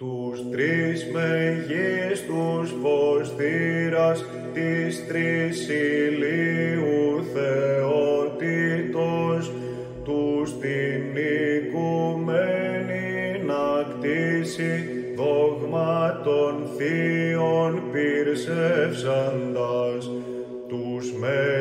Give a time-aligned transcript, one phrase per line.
[0.00, 9.52] Τους τρεις μεγίστους ποστήρας της τρεις ηλίου θεότητος,
[10.04, 11.16] τους την
[11.56, 14.72] οικουμένη να κτίσει
[15.16, 20.10] δόγματων θείων πυρσεύσαντας,
[20.68, 21.59] τους μεληρίτους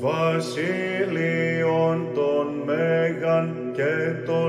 [0.00, 3.94] βασίλειον των Μέγαν και
[4.26, 4.39] των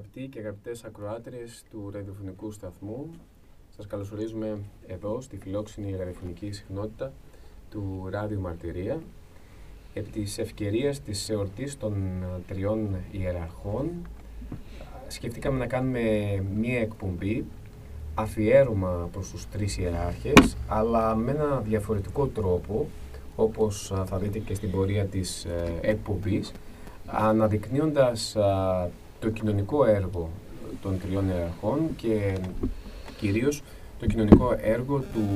[0.00, 3.10] αγαπητοί και αγαπητές ακροάτριες του ραδιοφωνικού σταθμού.
[3.76, 7.12] Σας καλωσορίζουμε εδώ στη φιλόξενη ραδιοφωνική συχνότητα
[7.70, 9.02] του Ράδιο Μαρτυρία
[9.94, 13.90] επί της ευκαιρίας της εορτής των ε, τριών ιεραρχών
[15.08, 16.00] σκεφτήκαμε να κάνουμε
[16.54, 17.44] μία εκπομπή
[18.14, 22.88] αφιέρωμα προς τους τρεις ιεράρχες αλλά με ένα διαφορετικό τρόπο
[23.36, 26.52] όπως α, θα δείτε και στην πορεία της ε, εκπομπής
[27.06, 28.88] αναδεικνύοντας α,
[29.20, 30.30] το κοινωνικό έργο
[30.82, 32.38] των τριών ιεραρχών και
[33.18, 33.62] κυρίως
[33.98, 35.28] το κοινωνικό έργο του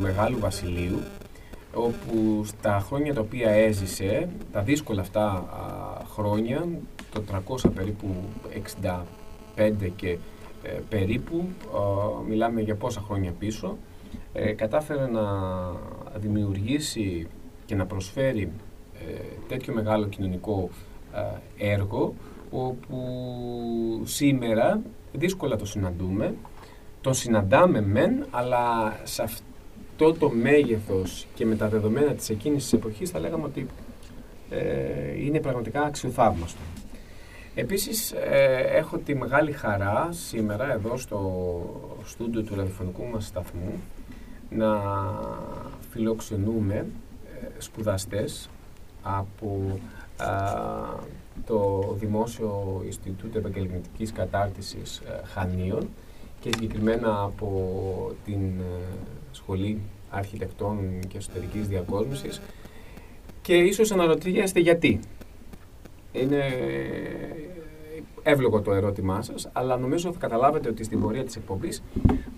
[0.00, 0.98] Μεγάλου Βασιλείου
[1.74, 5.44] όπου στα χρόνια τα οποία έζησε, τα δύσκολα αυτά α,
[6.04, 6.68] χρόνια,
[7.12, 7.22] το
[7.64, 8.14] 300 περίπου
[9.56, 10.18] 65 και
[10.62, 13.76] ε, περίπου, α, μιλάμε για πόσα χρόνια πίσω,
[14.32, 15.22] ε, κατάφερε να
[16.16, 17.26] δημιουργήσει
[17.66, 18.52] και να προσφέρει
[19.08, 20.68] ε, τέτοιο μεγάλο κοινωνικό
[21.58, 22.14] ε, έργο,
[22.50, 22.96] όπου
[24.04, 24.80] σήμερα
[25.12, 26.34] δύσκολα το συναντούμε,
[27.00, 32.72] τον συναντάμε μεν, αλλά σε αυτό το μέγεθος και με τα δεδομένα της εκείνης της
[32.72, 33.66] εποχής θα λέγαμε ότι
[34.50, 36.60] ε, είναι πραγματικά αξιοθαύμαστο.
[37.54, 41.20] Επίσης ε, έχω τη μεγάλη χαρά σήμερα εδώ στο
[42.04, 43.80] στούντιο του ραδιοφωνικού μας σταθμού
[44.50, 44.80] να
[45.90, 48.50] φιλοξενούμε ε, σπουδαστές
[49.02, 49.78] από
[51.46, 55.88] το Δημόσιο Ινστιτούτο Επαγγελματικής Κατάρτισης ε, Χανίων
[56.40, 58.94] και συγκεκριμένα από την ε,
[59.32, 59.80] Σχολή
[60.10, 60.78] Αρχιτεκτών
[61.08, 62.40] και Εσωτερικής Διακόσμησης
[63.42, 65.00] και ίσως αναρωτιέστε γιατί.
[66.12, 66.44] Είναι
[68.22, 71.82] εύλογο το ερώτημά σας, αλλά νομίζω θα καταλάβετε ότι στην πορεία της εκπομπής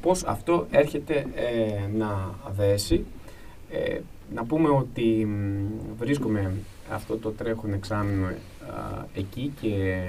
[0.01, 3.05] πώς αυτό έρχεται ε, να δέσει.
[3.71, 4.01] Ε,
[4.35, 5.29] να πούμε ότι
[5.99, 6.53] βρίσκομαι
[6.91, 8.29] αυτό το τρέχον εξάμεινο
[9.15, 10.05] εκεί και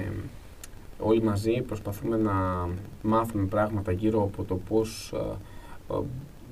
[0.98, 2.68] όλοι μαζί προσπαθούμε να
[3.02, 5.14] μάθουμε πράγματα γύρω από το πώς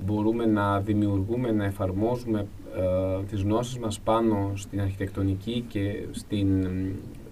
[0.05, 2.47] μπορούμε να δημιουργούμε, να εφαρμόζουμε
[2.77, 6.67] ε, τις γνώσεις μας πάνω στην αρχιτεκτονική και στην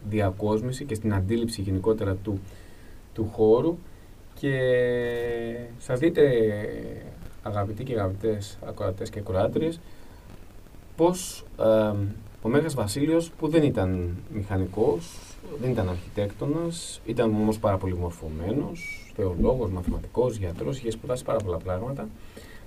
[0.08, 2.40] διακόσμηση και στην αντίληψη γενικότερα του,
[3.14, 3.76] του χώρου.
[4.34, 4.58] Και
[5.78, 6.22] σας δείτε
[7.42, 9.80] αγαπητοί και αγαπητές ακροατές και ακροάτριες
[10.96, 11.92] πως ε,
[12.42, 15.18] ο Μέγας Βασίλειος που δεν ήταν μηχανικός,
[15.60, 21.56] δεν ήταν αρχιτέκτονας, ήταν όμως πάρα πολύ μορφωμένος, θεολόγος, μαθηματικός, γιατρός, είχε σπουδάσει πάρα πολλά
[21.56, 22.08] πράγματα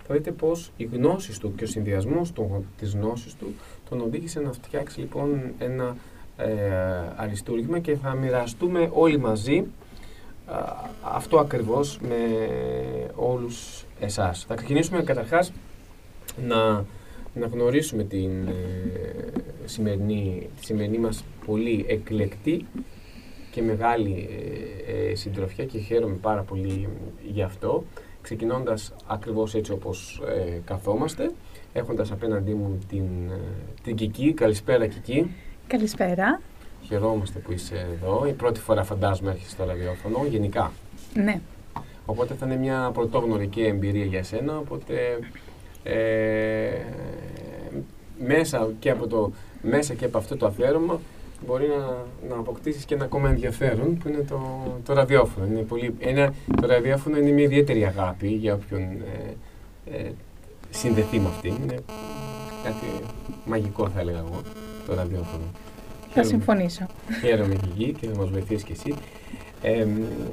[0.08, 2.32] θα δείτε πως οι γνώσεις του και ο συνδυασμός
[2.78, 3.54] της γνώσης του
[3.90, 5.96] τον οδήγησε να φτιάξει λοιπόν ένα
[6.38, 6.52] ε,
[7.16, 9.66] αριστούργημα και θα μοιραστούμε όλοι μαζί
[11.02, 12.18] αυτό ακριβώς με
[13.16, 14.46] όλους εσάς.
[14.48, 15.52] Θα ξεκινήσουμε καταρχάς
[16.48, 16.86] να,
[17.34, 18.54] να γνωρίσουμε την, ε,
[19.66, 22.66] σημερινή, τη σημερινή μας πολύ εκλεκτή
[23.52, 24.30] και μεγάλη
[24.88, 26.90] ε, ε, συντροφιά και χαίρομαι πάρα πολύ
[27.32, 27.84] γι' αυτό
[28.24, 31.32] ξεκινώντας ακριβώς έτσι όπως ε, καθόμαστε,
[31.74, 33.40] έχοντας απέναντί μου την, ε,
[33.84, 34.34] την Κική.
[34.34, 35.32] Καλησπέρα Κική.
[35.68, 36.42] Καλησπέρα.
[36.82, 38.26] Χαιρόμαστε που είσαι εδώ.
[38.28, 40.72] Η πρώτη φορά φαντάζομαι έρχεσαι στο ραδιόφωνο, γενικά.
[41.14, 41.42] Ναι.
[42.06, 45.20] Οπότε θα είναι μια πρωτόγνωρική εμπειρία για σένα, οπότε
[45.84, 46.70] ε,
[48.26, 49.32] μέσα, και από το,
[49.62, 51.00] μέσα και από αυτό το αφιέρωμα
[51.46, 54.40] μπορεί να, να αποκτήσεις και ένα ακόμα ενδιαφέρον που είναι το,
[54.86, 55.46] το ραδιόφωνο.
[55.46, 59.36] Είναι πολύ, ένα, το ραδιόφωνο είναι μια ιδιαίτερη αγάπη για όποιον ε,
[59.98, 60.12] ε,
[60.70, 61.48] συνδεθεί με αυτή.
[61.48, 61.76] Είναι
[62.64, 62.86] κάτι
[63.46, 64.42] μαγικό θα έλεγα εγώ
[64.88, 65.44] το ραδιόφωνο.
[66.10, 66.86] Θα συμφωνήσω.
[67.22, 68.94] Χαίρομαι και εκεί και θα μας βοηθήσεις και εσύ.
[69.66, 69.86] Ε,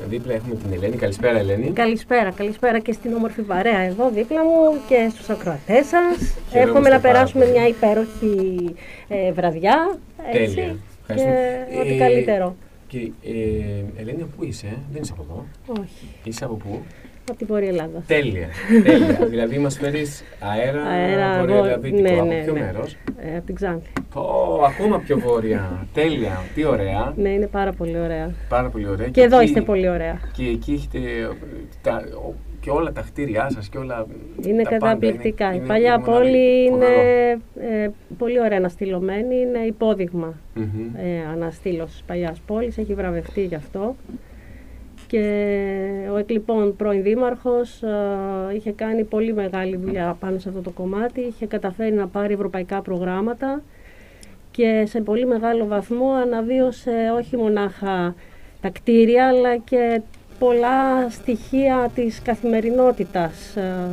[0.08, 0.96] δίπλα έχουμε την Ελένη.
[0.96, 1.70] Καλησπέρα, Ελένη.
[1.70, 6.16] Καλησπέρα, καλησπέρα και στην όμορφη παρέα εδώ δίπλα μου και στους ακροατές σας.
[6.18, 7.56] Χαιρόμαστε Εύχομαι να πάρα περάσουμε πολύ.
[7.58, 8.74] μια υπέροχη
[9.08, 9.98] ε, βραδιά.
[10.32, 10.76] Έτσι, Τέλεια.
[11.06, 11.66] Και Ευχαριστούμε.
[11.80, 12.56] ό,τι Ε, καλύτερο.
[12.88, 15.46] Και, ε, Ελένη, πού είσαι, ε; δεν είσαι από εδώ.
[15.80, 16.82] Όχι, Είσαι από πού;
[17.30, 18.02] Από την Βόρεια Ελλάδα.
[18.06, 18.48] Τέλεια.
[18.84, 19.26] Τέλεια.
[19.28, 22.00] δηλαδή μας φέρεις αέρα, Αέρα, βόρεια βο- Ελλαδίτικο.
[22.02, 22.60] ναι, από ναι, ποιο ναι.
[22.60, 22.96] μέρος;
[23.32, 23.88] Ε, από την Ξάνθη.
[24.66, 25.86] ακόμα πιο βόρεια.
[25.94, 26.40] Τέλεια.
[26.54, 27.12] Τι ωραία.
[27.16, 28.30] Ναι, είναι πάρα πολύ ωραία.
[28.48, 29.08] Πάρα πολύ ωραία.
[29.08, 30.18] Και εδώ εκεί- είστε πολύ ωραία.
[30.32, 31.28] Και εκεί έχετε ε,
[31.82, 34.06] τα, ο- και όλα τα κτίρια σας και όλα.
[34.46, 34.86] Είναι τα πάντα.
[34.86, 35.44] καταπληκτικά.
[35.44, 36.12] Είναι- Η είναι παλιά μοναδικό.
[36.18, 37.74] πόλη είναι Φοβερό.
[37.82, 39.36] ε, πολύ ωραία αναστηλωμένη.
[39.36, 40.64] Είναι υπόδειγμα Μμμ.
[40.96, 42.78] ε, αναστήλωσης της παλιάς πόλης.
[42.78, 43.96] Έχει βραβευτεί γι' αυτό.
[45.10, 50.70] Και ο εκλειπών πρώην δήμαρχος ε, είχε κάνει πολύ μεγάλη δουλειά πάνω σε αυτό το
[50.70, 51.20] κομμάτι.
[51.20, 53.62] Είχε καταφέρει να πάρει ευρωπαϊκά προγράμματα
[54.50, 58.14] και σε πολύ μεγάλο βαθμό αναβίωσε όχι μονάχα
[58.60, 60.00] τα κτίρια αλλά και
[60.38, 63.88] πολλά στοιχεία της καθημερινότητας ε,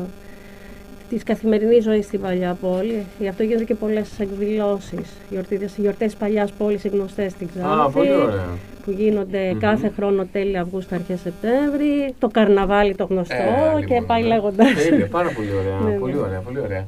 [1.10, 3.06] της καθημερινής ζωής στην παλιά πόλη.
[3.20, 5.14] Γι' αυτό γίνονται και πολλές εκδηλώσεις.
[5.30, 8.58] Γιορτές, γιορτές παλιάς πόλης οι γνωστές στην Ξάνθη Α, πολύ ωραία.
[8.88, 9.60] Που γίνονται Μμμ.
[9.60, 14.28] κάθε χρόνο τέλη Αυγούστου, αρχές Σεπτέμβρη, το καρναβάλι το γνωστό Ε, και λοιπόν, πάει ναι.
[14.28, 14.74] λέγοντας.
[14.74, 15.80] Τέλεια, πάρα πολύ ωραία.
[15.80, 15.98] Ναι, ναι.
[15.98, 16.86] πολύ ωραία, πολύ ωραία.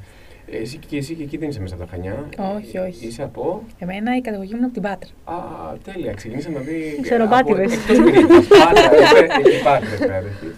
[0.51, 2.25] Εσύ και εσύ και εκεί δεν είσαι μέσα από τα Χανιά.
[2.57, 3.07] Όχι, όχι.
[3.07, 5.09] Είσαι από; Εμένα η καταγωγή μου είναι από την Πάτρα.
[5.23, 5.35] Α,
[5.83, 6.13] τέλεια.
[6.13, 6.99] Ξεκινήσαμε να δει.
[7.01, 7.73] Ξεροπάτηδες.
[7.73, 8.47] Εκτός Κρήτης.
[8.47, 10.15] Πάτρα, ε, Εκεί Πάτρα, πέρα.
[10.17, 10.49] εκεί.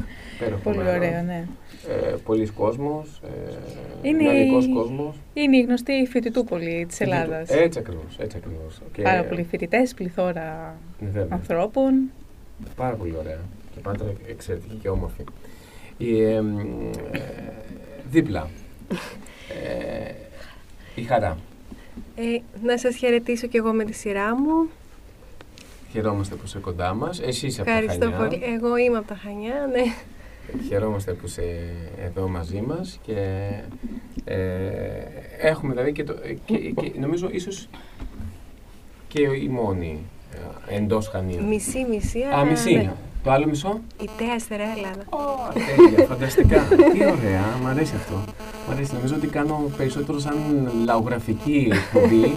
[0.42, 0.96] Υπέροχο Πολύ μέρος.
[0.96, 1.46] ωραία, ναι.
[1.90, 5.16] Ε, Πολλοί κόσμος, ε, Είναι δυναμικός η- κόσμος.
[5.34, 7.50] Είναι η γνωστή φοιτητούπολη της Ελλάδας.
[7.50, 8.82] Έτσι ακριβώς, έτσι ακριβώς.
[8.94, 11.28] Και- Πάρα πολλοί φοιτητές, πληθώρα Ναι, βέβαια.
[11.30, 11.94] ανθρώπων.
[12.76, 13.40] Πάρα πολύ ωραία.
[13.74, 15.24] Και πάντα εξαιρετική και όμορφη.
[15.98, 16.58] Η, ε, μ,
[17.12, 17.20] ε,
[18.12, 18.48] δίπλα.
[19.64, 20.12] Ε,
[20.96, 21.38] η χαρά.
[22.16, 22.24] Ε,
[22.64, 24.70] να σας χαιρετήσω κι εγώ με τη σειρά μου.
[25.92, 27.20] Χαιρόμαστε που είσαι κοντά μας.
[27.22, 28.28] Εσύ είσαι από τα Ευχαριστώ Χανιά.
[28.28, 28.42] πολύ.
[28.56, 29.82] Εγώ είμαι από τα Χανιά, ναι.
[30.68, 31.74] Χαιρόμαστε που είσαι
[32.06, 33.50] εδώ μαζί μας και
[34.24, 34.38] ε,
[35.42, 36.14] έχουμε δηλαδή και, το,
[36.46, 37.70] και, και νομίζω ίσως
[39.08, 40.00] και η μόνη
[40.70, 41.44] ε, εντός Χανίων.
[41.44, 42.74] Μισή-μισή, Α, αλλά μισή.
[42.74, 42.94] ναι.
[43.24, 45.04] Το άλλο μισό; Η τέα στερεά Ελλάδα.
[45.10, 45.18] Ω,
[45.54, 46.62] τέλεια, φανταστικά.
[46.94, 48.24] Τι ωραία, μ' αρέσει αυτό.
[48.68, 48.94] Μ' αρέσει.
[48.94, 50.36] Νομίζω ότι κάνω περισσότερο σαν
[50.86, 52.36] λαογραφική εκπομπή.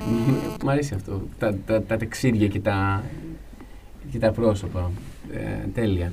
[0.64, 1.22] μ' αρέσει αυτό.
[1.38, 3.04] Τα, τα, τα τεξίδια και τα,
[4.12, 4.90] και τα πρόσωπα.
[5.32, 6.12] Ε, τέλεια.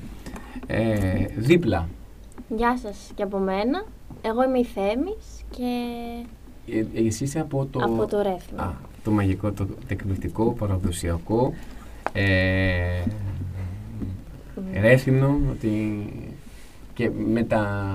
[0.67, 1.87] Ε, δίπλα.
[2.49, 3.83] Γεια σας και από μένα.
[4.21, 5.63] Εγώ είμαι η Θέμης και
[6.95, 7.79] Ε, εσύ είσαι από το...
[7.83, 8.61] από το Ρέθμο.
[8.61, 8.73] Α,
[9.03, 11.53] το μαγικό, το εκπληκτικό, παραδοσιακό.
[12.13, 13.03] Ε,
[14.81, 16.05] Ρέθυμνο, ότι
[16.93, 17.87] και με, τα,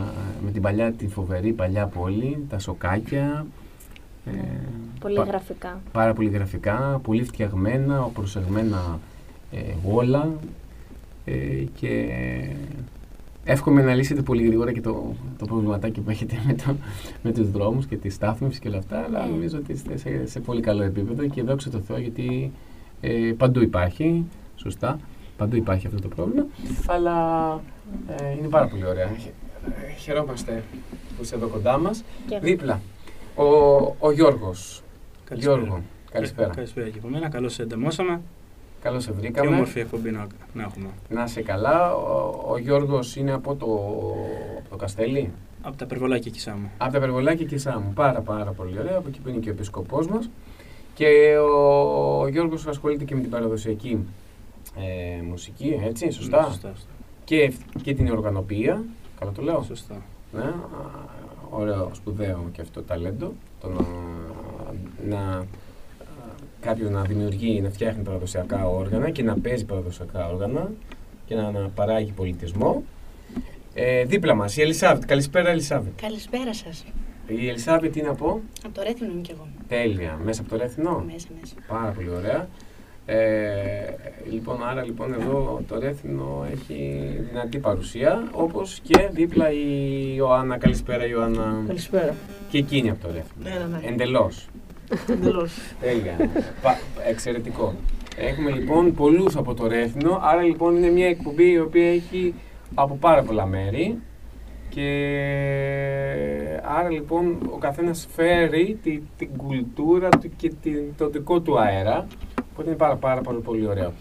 [0.45, 3.47] με την παλιά, τη φοβερή παλιά πόλη, τα σοκάκια,
[4.27, 4.31] ε,
[5.01, 5.81] Πολύ πα- γραφικά.
[5.93, 8.99] πάρα πολύ γραφικά, πολύ φτιαγμένα, προσεγμένα
[9.53, 9.57] ε,
[9.93, 10.47] όλα ε,
[11.81, 12.09] και
[13.45, 16.77] εύχομαι να λύσετε πολύ γρήγορα και το, το προβληματάκι που έχετε με, το,
[17.23, 19.29] με τους δρόμους και τη στάθμευση και όλα αυτά, αλλά Ε.
[19.29, 22.53] νομίζω ότι είστε σε, σε πολύ καλό επίπεδο και δόξα τω Θεώ γιατί
[23.01, 24.25] ε, παντού υπάρχει,
[24.57, 24.99] σωστά,
[25.37, 26.47] παντού υπάρχει αυτό το πρόβλημα,
[26.87, 27.53] αλλά
[28.21, 29.07] ε, είναι πάρα πολύ ωραία.
[29.07, 29.33] Χαι-
[29.89, 30.63] ε, Χαιρόμαστε
[31.17, 32.05] που είστε εδώ κοντά μας.
[32.29, 32.45] Και εγώ.
[32.45, 32.81] Δίπλα,
[33.35, 33.45] ο,
[33.99, 34.83] ο Γιώργος.
[35.25, 35.57] Καλησπέρα.
[35.57, 35.83] Γιώργο,
[36.13, 36.49] καλησπέρα.
[36.55, 37.29] Καλησπέρα και από μένα.
[37.29, 38.21] Καλώς σε εντεμόσαμε.
[38.83, 39.49] Καλώς σε Και βρήκαμε.
[39.55, 41.95] όμορφη εκπομπή να, να έχουμε; Να είσαι καλά.
[41.95, 43.67] Ο, ο Γιώργος είναι από το,
[44.59, 45.31] από το Καστέλι;
[45.63, 46.71] Από τα περβολάκια εκεί Σάμου.
[46.79, 47.93] Από τα Περβολάκια και Σάμου.
[47.95, 48.97] Πάρα πάρα πολύ ωραία.
[48.97, 50.31] Από εκεί που είναι και ο επισκοπός μας.
[50.95, 53.99] Και ο, ο Γιώργος ασχολείται και με την παραδοσιακή
[54.77, 56.41] ε, μουσική, έτσι, σωστά.
[56.41, 56.91] Ναι, σωστά, σωστά.
[57.25, 58.83] Και, και την οργανωπία.
[59.19, 59.63] Καλά το λέω.
[59.63, 60.03] σωστά.
[60.33, 60.53] Ναι, α,
[61.51, 63.33] ωραίο, σπουδαίο και αυτό ταλέντο.
[63.61, 63.85] Το να,
[65.17, 65.45] να
[66.61, 70.71] κάποιο να δημιουργεί, να φτιάχνει παραδοσιακά όργανα και να παίζει παραδοσιακά όργανα
[71.27, 72.83] και να, να παράγει πολιτισμό.
[73.75, 75.05] Ε, δίπλα μας η Ελισάβετ.
[75.05, 75.93] Καλησπέρα Ελισάβετ.
[76.03, 76.85] Καλησπέρα σας.
[77.27, 79.47] Η Ελισάβετ είναι από Από το Ρέθινο είμαι κι εγώ.
[79.69, 81.55] τέλεια, μέσα από το Ρέθινο; Μέσα, μέσα.
[81.69, 82.49] Πάρα πολύ ωραία.
[83.07, 83.95] Ε,
[84.31, 89.65] λοιπόν, άρα λοιπόν εδώ το Ρέθινο έχει δυνατή παρουσία, όπως και δίπλα η
[90.17, 90.59] Ιωάννα.
[90.59, 91.63] Καλησπέρα Ιωάννα.
[91.67, 92.15] Καλησπέρα.
[92.51, 93.43] Και εκείνη από το Ρέθινο.
[93.43, 93.93] Ναι, ναι, ναι.
[93.93, 94.47] Εντελώς.
[95.09, 95.53] Εντελώς.
[95.81, 96.17] Τέλεια.
[96.63, 96.79] Πα-
[97.09, 97.75] εξαιρετικό.
[98.17, 102.35] Έχουμε λοιπόν πολλούς από το Ρέθινο, άρα λοιπόν είναι μια εκπομπή η οποία έχει
[102.75, 103.99] από πάρα πολλά μέρη
[104.69, 104.87] και
[106.65, 112.07] άρα λοιπόν ο καθένας φέρει τη, την κουλτούρα του και την, το δικό του αέρα
[112.53, 113.93] Οπότε είναι πάρα, πάρα πολύ, πολύ ωραίο.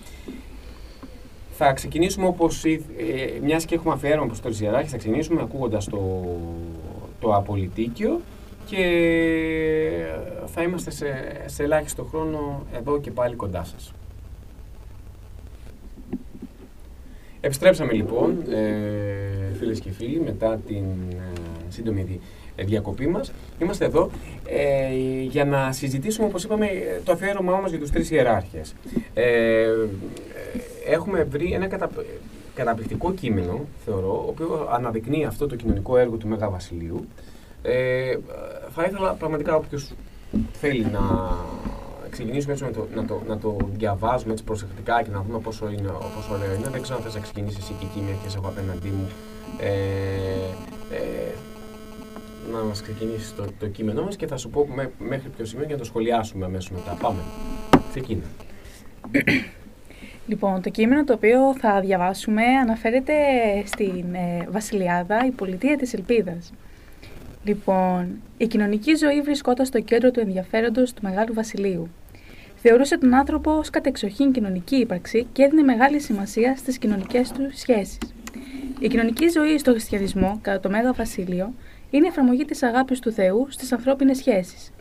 [1.51, 2.77] Θα ξεκινήσουμε όπως, ε,
[3.43, 6.23] μιας και έχουμε αφιέρωμα προς το Ριζιαράχη, θα ξεκινήσουμε ακούγοντας το,
[7.19, 8.21] το Απολυτίκιο
[8.69, 8.83] και
[10.45, 11.05] θα είμαστε σε,
[11.45, 13.93] σε ελάχιστο χρόνο εδώ και πάλι κοντά σας.
[17.41, 22.21] Επιστρέψαμε λοιπόν, ε, φίλες και φίλοι, μετά την ε, σύντομη δι-
[22.55, 23.31] ε, διακοπή μας.
[23.61, 24.09] Είμαστε εδώ
[24.45, 24.93] ε,
[25.29, 26.67] για να συζητήσουμε, όπως είπαμε,
[27.03, 28.75] το αφιέρωμά μας για τους τρεις ιεράρχες.
[29.13, 29.71] Ε, ε,
[30.87, 31.89] έχουμε βρει ένα κατα,
[32.55, 37.05] καταπληκτικό κείμενο, θεωρώ, ο οποίος αναδεικνύει αυτό το κοινωνικό έργο του Μέγα Βασιλείου.
[37.61, 38.17] Ε,
[38.69, 39.91] θα ήθελα πραγματικά όποιος
[40.53, 40.99] θέλει να
[42.09, 45.69] ξεκινήσουμε έτσι με το, να, το, να το διαβάζουμε έτσι προσεκτικά και να δούμε πόσο,
[45.69, 46.69] είναι, πόσο ωραίο είναι.
[46.69, 49.07] Δεν ξέρω αν θες να ξεκινήσεις εσύ και εκεί μια και σε έχω απέναντί μου.
[49.59, 49.69] Ε,
[50.95, 51.31] ε,
[52.51, 55.65] να μας ξεκινήσεις το, το κείμενό μας και θα σου πω με- μέχρι ποιο σημείο
[55.65, 56.97] για να το σχολιάσουμε αμέσως μετά.
[57.01, 57.19] Πάμε.
[57.89, 58.23] Ξεκίνα.
[60.27, 63.13] Λοιπόν, το κείμενο το οποίο θα διαβάσουμε αναφέρεται
[63.65, 66.53] στην ε, Βασιλιάδα, η πολιτεία της Ελπίδας.
[67.47, 71.89] Λοιπόν, η κοινωνική ζωή βρισκόταν στο κέντρο του ενδιαφέροντος του Μεγάλου Βασιλείου.
[72.55, 77.97] Θεωρούσε τον άνθρωπο ως κατεξοχήν κοινωνική ύπαρξη και έδινε μεγάλη σημασία στις κοινωνικές του σχέσεις.
[78.79, 81.53] Η κοινωνική ζωή στο χριστιανισμό, κατά το Μέγα Βασίλειο,
[81.89, 84.71] είναι η εφαρμογή της αγάπης του Θεού στις ανθρώπινες σχέσεις.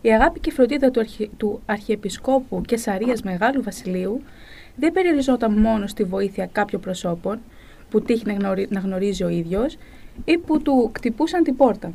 [0.00, 1.30] Η αγάπη και η φροντίδα του, αρχι...
[1.36, 4.22] του Αρχιεπισκόπου και Σαρίας Μεγάλου Βασιλείου
[4.76, 7.40] δεν περιοριζόταν μόνο στη βοήθεια κάποιων προσώπων
[7.90, 9.76] που τύχει να, γνωρι- να γνωρίζει ο ίδιος
[10.24, 11.92] ή που του κτυπούσαν την πόρτα.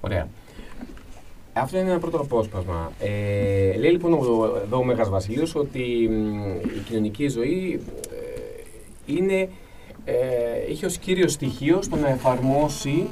[0.00, 0.28] Ωραία.
[1.52, 2.92] Αυτό είναι ένα πρώτο απόσπασμα.
[3.00, 6.44] Ε, λέει λοιπόν ο- εδώ ο Μέγας Βασιλείος ότι μ,
[6.76, 9.48] η κοινωνική ζωή ε, είναι,
[10.04, 10.14] ε,
[10.70, 13.06] έχει ως κύριο στοιχείο στο να εφαρμόσει,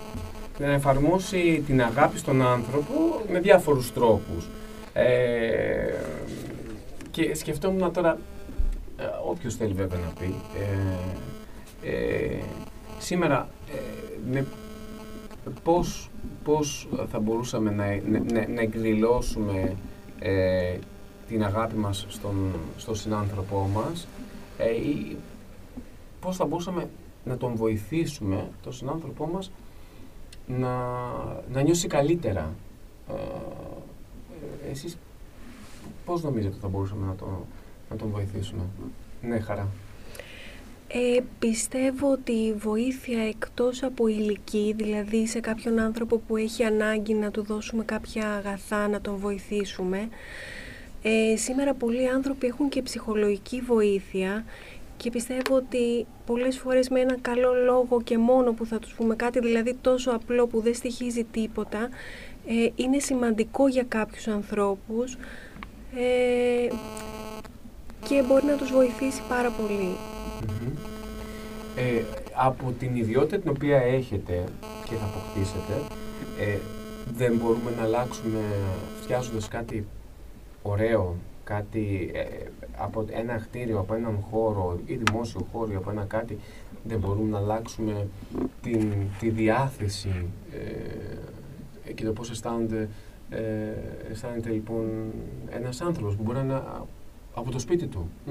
[0.59, 2.95] να εφαρμόσει την αγάπη στον άνθρωπο
[3.33, 4.49] με διάφορους τρόπους.
[4.93, 5.95] Ε,
[7.11, 8.19] και σκεφτόμουν τώρα,
[8.99, 10.35] ε, όποιος θέλει βέβαια να πει,
[11.85, 12.39] ε, ε,
[12.99, 13.58] σήμερα ε,
[14.31, 14.47] με
[15.63, 16.11] πώς,
[16.45, 19.77] πώς θα μπορούσαμε να, να, να- να εκδηλώσουμε
[20.19, 20.79] ε,
[21.29, 24.09] την αγάπη μας στον, στον συνάνθρωπό μας
[24.59, 25.17] ε, ή
[26.21, 26.89] πώς θα μπορούσαμε
[27.25, 29.51] να τον βοηθήσουμε, τον συνάνθρωπό μας,
[30.47, 30.69] να,
[31.53, 32.55] να νιώσει καλύτερα.
[33.09, 33.13] Ε,
[34.67, 34.97] ε, εσείς
[36.05, 37.29] πώς νομίζετε ότι θα μπορούσαμε να, τον
[37.91, 38.63] να τον βοηθήσουμε;
[39.23, 39.69] Ναι, χαρά.
[40.91, 47.15] Ε, πιστεύω ότι η βοήθεια εκτός από ηλική, δηλαδή σε κάποιον άνθρωπο που έχει ανάγκη
[47.15, 50.09] να του δώσουμε κάποια αγαθά, να τον βοηθήσουμε,
[51.03, 54.45] ε, σήμερα πολλοί άνθρωποι έχουν και ψυχολογική βοήθεια
[54.97, 59.17] και πιστεύω ότι πολλές φορές με ένα καλό λόγο και μόνο που θα τους πούμε
[59.17, 61.89] κάτι, δηλαδή τόσο απλό που δεν στοιχίζει τίποτα,
[62.47, 65.17] ε, είναι σημαντικό για κάποιους ανθρώπους
[65.97, 66.69] ε,
[68.09, 69.97] και μπορεί να τους βοηθήσει πάρα πολύ.
[70.47, 70.78] Μμμ.
[71.81, 72.03] Ε,
[72.35, 74.45] από την ιδιότητα την οποία έχετε
[74.85, 75.75] και θα αποκτήσετε,
[76.41, 76.59] ε,
[77.17, 78.41] δεν μπορούμε να αλλάξουμε
[79.01, 79.87] φτιάζοντας κάτι
[80.63, 82.25] ωραίο, κάτι ε,
[82.77, 86.39] από ένα κτίριο, από έναν χώρο ή δημόσιο χώρο, ή από ένα κάτι,
[86.85, 88.09] δεν μπορούμε να αλλάξουμε
[88.63, 90.27] την, τη διάθεση
[91.87, 92.89] ε, και το πώς αισθάνονται,
[93.31, 93.41] ε,
[94.11, 95.13] αισθάνεται λοιπόν
[95.51, 96.85] ένας άνθρωπος που μπορεί να είναι α-
[97.35, 98.09] από το σπίτι του.
[98.27, 98.31] Μ;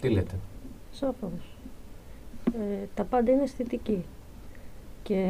[0.00, 0.34] Τι λέτε;
[0.92, 1.53] Σαφώς.
[2.52, 4.04] Ε, τα πάντα είναι αισθητική.
[5.02, 5.24] Και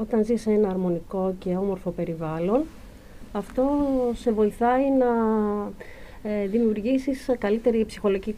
[0.00, 2.62] όταν ζεις σε ένα αρμονικό και όμορφο περιβάλλον,
[3.32, 3.64] αυτό
[4.14, 5.06] σε βοηθάει να
[6.22, 8.34] ε, δημιουργήσεις καλύτερη ψυχολογική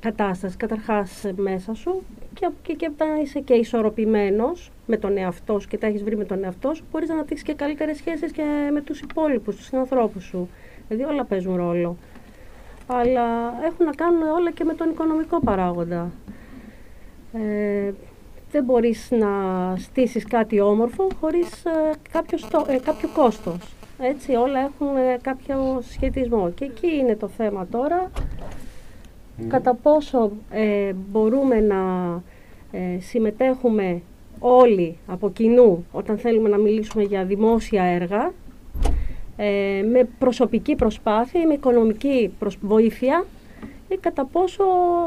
[0.00, 2.02] κατάσταση καταρχάς μέσα σου
[2.34, 6.16] και, και, και όταν είσαι και ισορροπημένος με τον εαυτό σου και τα έχεις βρει
[6.16, 9.66] με τον εαυτό σου, μπορείς να αναπτύξεις και καλύτερες σχέσεις και με τους υπόλοιπους, τους
[9.66, 10.48] συνανθρώπους σου.
[10.88, 11.96] Δηλαδή όλα παίζουν ρόλο.
[12.86, 13.24] Αλλά
[13.64, 16.10] έχουν να κάνουν όλα και με τον οικονομικό παράγοντα.
[17.44, 17.92] Ε,
[18.50, 19.28] δεν μπορείς να
[19.76, 23.56] στήσεις κάτι όμορφο χωρίς ε, κάποιο, στο, ε, κάποιο κόστος.
[23.98, 26.50] Έτσι, όλα έχουν ε, κάποιο σχετισμό.
[26.50, 28.10] Και εκεί είναι το θέμα τώρα,
[29.36, 29.46] Μμ.
[29.48, 31.76] κατά πόσο ε, μπορούμε να
[32.72, 34.00] ε, συμμετέχουμε
[34.38, 38.32] όλοι από κοινού όταν θέλουμε να μιλήσουμε για δημόσια έργα,
[39.36, 43.24] ε, με προσωπική προσπάθεια ή με οικονομική προσ- βοήθεια
[43.88, 44.64] ή κατά πόσο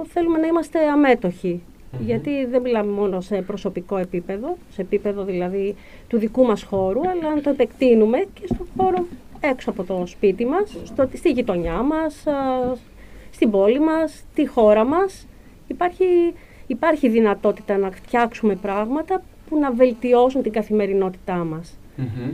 [0.08, 1.62] θέλουμε να είμαστε αμέτωχοι.
[1.92, 2.06] Μμμ.
[2.06, 5.76] Γιατί δεν μιλάμε μόνο σε προσωπικό επίπεδο, σε επίπεδο δηλαδή
[6.08, 9.06] του δικού μας χώρου, αλλά να το επεκτείνουμε και στον χώρο
[9.40, 12.34] έξω από το σπίτι μας, στο, στη γειτονιά μας, α,
[13.32, 15.28] στην πόλη μας, στη χώρα μας.
[15.68, 16.06] Υπάρχει,
[16.68, 21.78] υπάρχει δυνατότητα να φτιάξουμε πράγματα που να βελτιώσουν την καθημερινότητά μας.
[21.96, 22.32] Μμμ.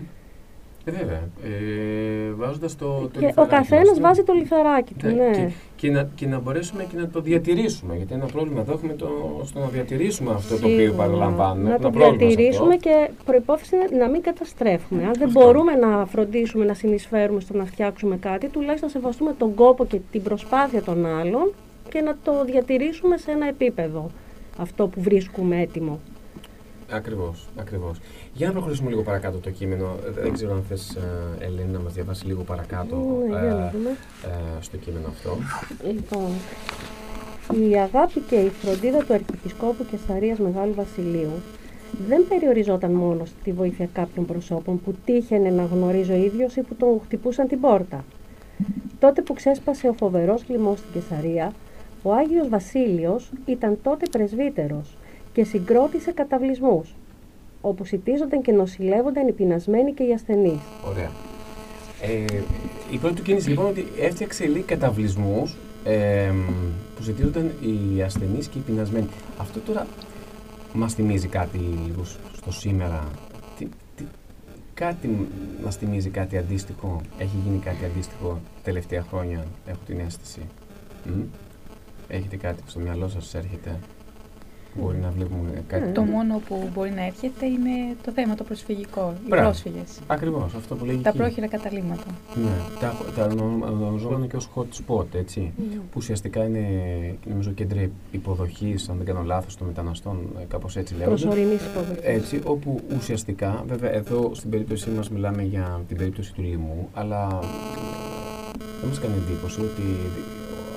[0.88, 1.22] Ε, βέβαια.
[1.44, 4.02] Ε, Βάζοντας το, το Και ο λιθαράκι καθένας μας, ναι.
[4.02, 5.32] βάζει το λιθαράκι του, Ναι, ναι.
[5.32, 7.96] Και, και, να, και να μπορέσουμε και να το διατηρήσουμε.
[7.96, 9.08] Γιατί ένα πρόβλημα εδώ έχουμε το,
[9.46, 10.98] στο να διατηρήσουμε αυτό το οποίο Σίγουρα.
[11.06, 11.70] παραλαμβάνουμε.
[11.70, 12.90] Να Ένα το πρόβλημα σε διατηρήσουμε αυτό.
[12.90, 15.04] και προπόθεση είναι να μην καταστρέφουμε.
[15.06, 15.40] Αν δεν Αυτό.
[15.42, 20.00] μπορούμε να φροντίσουμε να συνεισφέρουμε στο να φτιάξουμε κάτι, τουλάχιστον να σεβαστούμε τον κόπο και
[20.12, 21.54] την προσπάθεια των άλλων
[21.90, 24.12] και να το διατηρήσουμε σε ένα επίπεδο
[24.58, 26.00] αυτό που βρίσκουμε έτοιμο.
[26.92, 28.00] Ακριβώς, ακριβώς.
[28.34, 29.96] Για να προχωρήσουμε λίγο παρακάτω το κείμενο.
[30.08, 30.98] Ε, Δεν ξέρω αν θες,
[31.40, 33.90] Ελένη, να μας διαβάσεις λίγο παρακάτω Ναι, για να ε, δούμε.
[34.26, 35.38] ε, στο κείμενο αυτό.
[35.94, 36.30] Λοιπόν,
[37.70, 41.32] η αγάπη και η φροντίδα του Αρχιεπισκόπου Κεσαρίας Μεγάλου Βασιλείου
[42.08, 46.76] δεν περιοριζόταν μόνο στη βοήθεια κάποιων προσώπων που τύχαινε να γνωρίζει ο ίδιος ή που
[46.76, 48.06] τον χτυπούσαν την πόρτα.
[49.00, 51.54] Τότε που ξέσπασε ο φοβερός λοιμός στην Κεσαρία,
[52.04, 54.98] ο Άγιος Βασίλειος ήταν τότε πρεσβύτερος
[55.36, 56.96] και συγκρότησε καταβλισμούς,
[57.62, 60.60] όπου σητίζονταν και νοσηλεύονταν οι πεινασμένοι και οι ασθενείς.
[60.88, 61.12] Ωραία.
[62.02, 62.42] Ε,
[62.92, 66.32] η πρώτη του κίνηση λοιπόν ότι έφτιαξε λίγοι καταβλισμούς ε,
[66.96, 69.08] που ζητούνταν οι ασθενείς και οι πεινασμένοι.
[69.38, 69.88] Αυτό τώρα
[70.74, 72.04] μας θυμίζει κάτι λίγο
[72.36, 73.08] στο σήμερα.
[73.58, 74.04] Τι, τι,
[74.74, 75.28] κάτι
[75.64, 80.42] μας θυμίζει κάτι αντίστοιχο; Έχει γίνει κάτι αντίστοιχο τελευταία χρόνια, έχω την αίσθηση.
[81.06, 81.22] Μμ.
[82.08, 83.80] Έχετε κάτι που στο μυαλό σας έρχεται;
[84.82, 85.92] Μπορεί να βλέπουμε κάτι.
[85.92, 89.44] Το μόνο που μπορεί να έρχεται είναι το θέμα το προσφυγικό, οι Μπράβο.
[89.44, 90.00] πρόσφυγες.
[90.08, 91.18] Ακριβώς, αυτό που λέγει Τα εκεί.
[91.18, 92.04] πρόχειρα καταλήμματα.
[92.36, 93.24] Ναι, τα, τα
[93.72, 95.52] ονομαζόμενα και ως hot spot, έτσι.
[95.58, 96.66] Που ουσιαστικά είναι,
[97.30, 101.22] νομίζω, κέντρα υποδοχής, αν δεν κάνω λάθος, των μεταναστών, ε, κάπως έτσι λέγονται.
[101.22, 102.04] Προσωρινής υποδοχής.
[102.04, 107.40] Έτσι, όπου ουσιαστικά, βέβαια εδώ στην περίπτωσή μας μιλάμε για την περίπτωση του λοιμού, αλλά
[107.44, 107.48] ε,
[108.80, 109.84] δεν μας κάνει εντύπωση ότι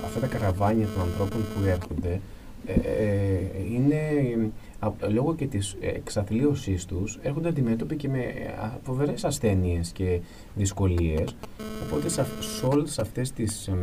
[0.04, 2.20] αυτά τα καραβάνια των ανθρώπων που έρχονται ε, ε,
[3.72, 3.98] είναι
[4.78, 8.18] α, λόγω και της εξαθλίωσής τους έρχονται αντιμέτωποι και με
[8.62, 10.20] α, φοβερές ασθένειες και
[10.54, 11.36] δυσκολίες.
[11.86, 13.80] Οπότε σε, αυ- σε όλες αυτές τις εμ,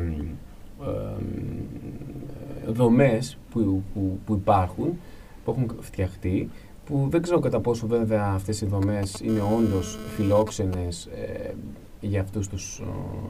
[0.82, 4.98] εμ, δομές που, που, που υπάρχουν
[5.44, 6.50] που έχουν φτιαχτεί
[6.86, 11.54] που δεν ξέρω κατά πόσο βέβαια αυτές οι δομές είναι όντως φιλόξενες ε,
[12.02, 12.84] για αυτούς τους ε,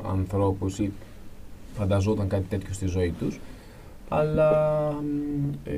[0.09, 0.91] ανθρώπους ή
[1.75, 3.39] φανταζόταν κάτι τέτοιο στη ζωή τους
[4.09, 5.73] αλλά μ, ε,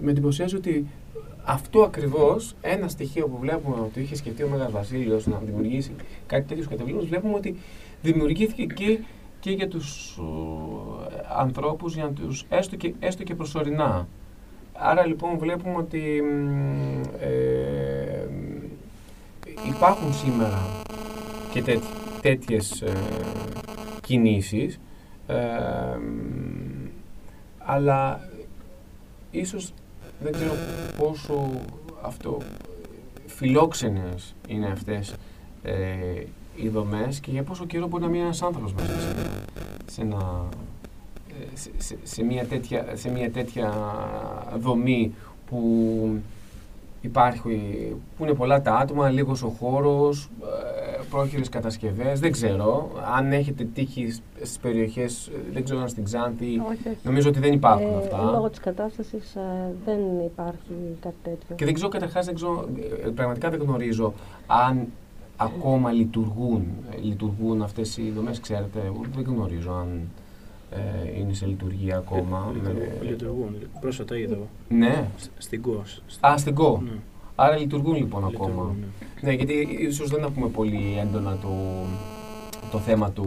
[0.00, 0.86] με εντυπωσιάζει ότι
[1.44, 5.92] αυτό ακριβώς ένα στοιχείο που βλέπουμε ότι είχε σκεφτεί ο Μέγας Βασίλειος να δημιουργήσει
[6.26, 7.56] κάτι τέτοιο στους καταβλήμους βλέπουμε ότι
[8.02, 8.98] δημιουργήθηκε και,
[9.40, 10.18] και για τους
[11.10, 14.08] ε, ανθρώπους για να τους, έστω, και, έστω και προσωρινά.
[14.72, 18.28] Άρα λοιπόν βλέπουμε ότι μ, ε,
[19.66, 20.62] υπάρχουν σήμερα
[21.52, 21.86] και τέτοι,
[22.22, 22.92] τέτοιες ε,
[24.00, 24.80] κινήσεις
[25.26, 25.34] ε,
[25.96, 26.63] μ,
[27.64, 28.28] αλλά
[29.30, 29.72] ίσως
[30.22, 30.52] δεν ξέρω
[30.98, 31.50] πόσο
[32.02, 32.38] αυτό
[33.26, 35.14] φιλόξενες είναι αυτές
[35.62, 35.74] ε,
[36.56, 39.14] οι δομές και για πόσο καιρό μπορεί να μείνει ένας άνθρωπος μέσα σε,
[39.86, 40.44] σε ένα
[41.28, 43.72] ε, σε, σε- σε μια τέτοια, σε μια τέτοια
[44.58, 45.14] δομή
[45.48, 46.22] που
[47.06, 47.56] υπάρχει,
[48.16, 52.90] που είναι πολλά τα άτομα, λίγος ο χώρος, ε, πρόχειρες κατασκευές, δεν ξέρω.
[53.16, 56.98] Αν έχετε τύχει στις περιοχές, ε, δεν ξέρω αν στην Ξάνθη, Όχι, όχι.
[57.02, 58.22] νομίζω ότι δεν υπάρχουν Ε, αυτά.
[58.22, 59.40] Λόγω της κατάστασης ε,
[59.84, 61.54] δεν υπάρχει κάτι τέτοιο.
[61.56, 62.68] Και δεν ξέρω καταρχάς, δεν ξέρω,
[63.04, 64.12] ε, πραγματικά δεν γνωρίζω
[64.46, 64.86] αν
[65.36, 70.08] ακόμα λειτουργούν, ε, λειτουργούν αυτές οι δομές, ξέρετε, εγώ δεν γνωρίζω αν
[70.70, 72.52] ε, είναι σε λειτουργία ακόμα.
[72.56, 73.56] Ε, με- Λειτουργούν.
[73.80, 74.48] Πρόσφατα είδα εγώ.
[74.68, 75.04] Ναι.
[75.16, 76.02] Σ- Στην ΚΟΣ.
[76.20, 76.80] Α, στην ΚΟ.
[76.84, 76.90] Ναι,
[77.34, 78.44] Άρα λειτουργούν λοιπόν ακόμα.
[78.48, 78.76] λειτουργούν,
[79.20, 79.28] ναι.
[79.28, 81.48] Ναι, γιατί ίσως δεν έχουμε πολύ έντονα το,
[82.70, 83.24] το θέμα του,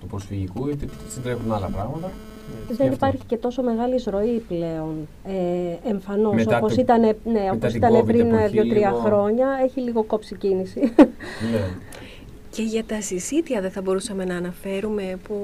[0.00, 2.06] του προσφυγικού, γιατί συντρέχουν άλλα πράγματα.
[2.06, 2.54] Ναι.
[2.68, 2.94] Γι' Δεν αυτό.
[3.06, 7.68] υπάρχει και τόσο μεγάλη εισρωή πλέον ε, εμφανώς Μετά όπως το- ήταν, ναι, μετά όπως
[7.72, 9.46] την ήταν COVID πριν εποχή δύο-τρία λίγο- χρόνια.
[9.64, 10.80] Έχει λίγο κόψει κίνηση.
[11.52, 11.64] Ναι.
[12.54, 15.34] Και για τα συσίτια δεν θα μπορούσαμε να αναφέρουμε που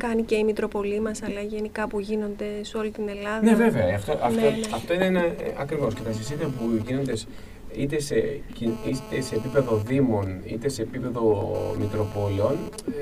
[0.00, 3.42] κάνει και η Μητροπολή μας, αλλά γενικά που γίνονται σε όλη την Ελλάδα.
[3.42, 3.94] ναι, βέβαια.
[3.94, 4.56] Αυτό, αυτό, Ναι, ναι.
[4.74, 5.94] αυτό είναι ένα, ε, ακριβώς.
[5.94, 7.28] Και τα συσίτια που γίνονται σ-
[7.76, 12.56] είτε σε, κι- είτε σε επίπεδο δήμων, είτε σε επίπεδο μητροπόλεων,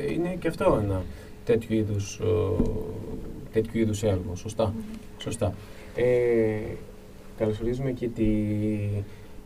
[0.08, 1.02] ε, είναι και αυτό ένα
[1.44, 2.62] τέτοιο είδους, ε,
[3.52, 4.34] τέτοιο είδους έργο.
[4.34, 4.74] Σωστά.
[5.18, 5.54] Σωστά.
[5.96, 6.04] Ε,
[7.38, 8.26] καλωσορίζουμε και τη,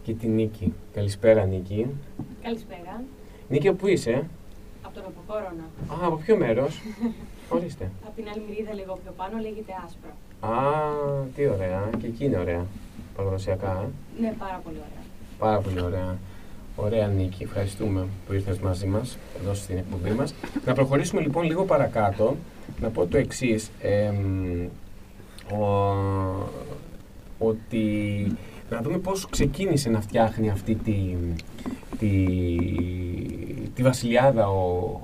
[0.03, 0.73] και τη Νίκη.
[0.95, 1.87] Καλησπέρα Νίκη.
[2.43, 3.03] Καλησπέρα.
[3.49, 4.27] Νίκη, από πού είσαι;
[4.83, 5.65] Από τον Αποκόρονα.
[6.03, 6.81] Α, από ποιο μέρος;
[7.55, 7.91] Ορίστε.
[8.07, 10.11] Από την άλλη μερίδα λίγο πιο πάνω λέγεται άσπρο.
[10.41, 10.57] Α,
[11.35, 11.91] τι ωραία.
[12.01, 12.67] Και εκεί είναι ωραία.
[13.17, 14.21] Παραδοσιακά, ε.
[14.21, 15.05] Ναι, πάρα πολύ ωραία.
[15.39, 16.19] Πάρα πολύ ωραία.
[16.77, 20.35] Ωραία Νίκη, ευχαριστούμε που ήρθες μαζί μας εδώ στην εκπομπή μας.
[20.67, 22.37] Να προχωρήσουμε λοιπόν λίγο παρακάτω.
[22.81, 23.71] Να πω το εξής.
[23.81, 24.65] εμ,
[25.61, 26.49] ο-
[27.39, 27.87] ότι
[28.71, 31.17] να δούμε πώς ξεκίνησε να φτιάχνει αυτή τη,
[31.99, 32.27] τη,
[33.75, 35.01] τη Βασιλιάδα ο,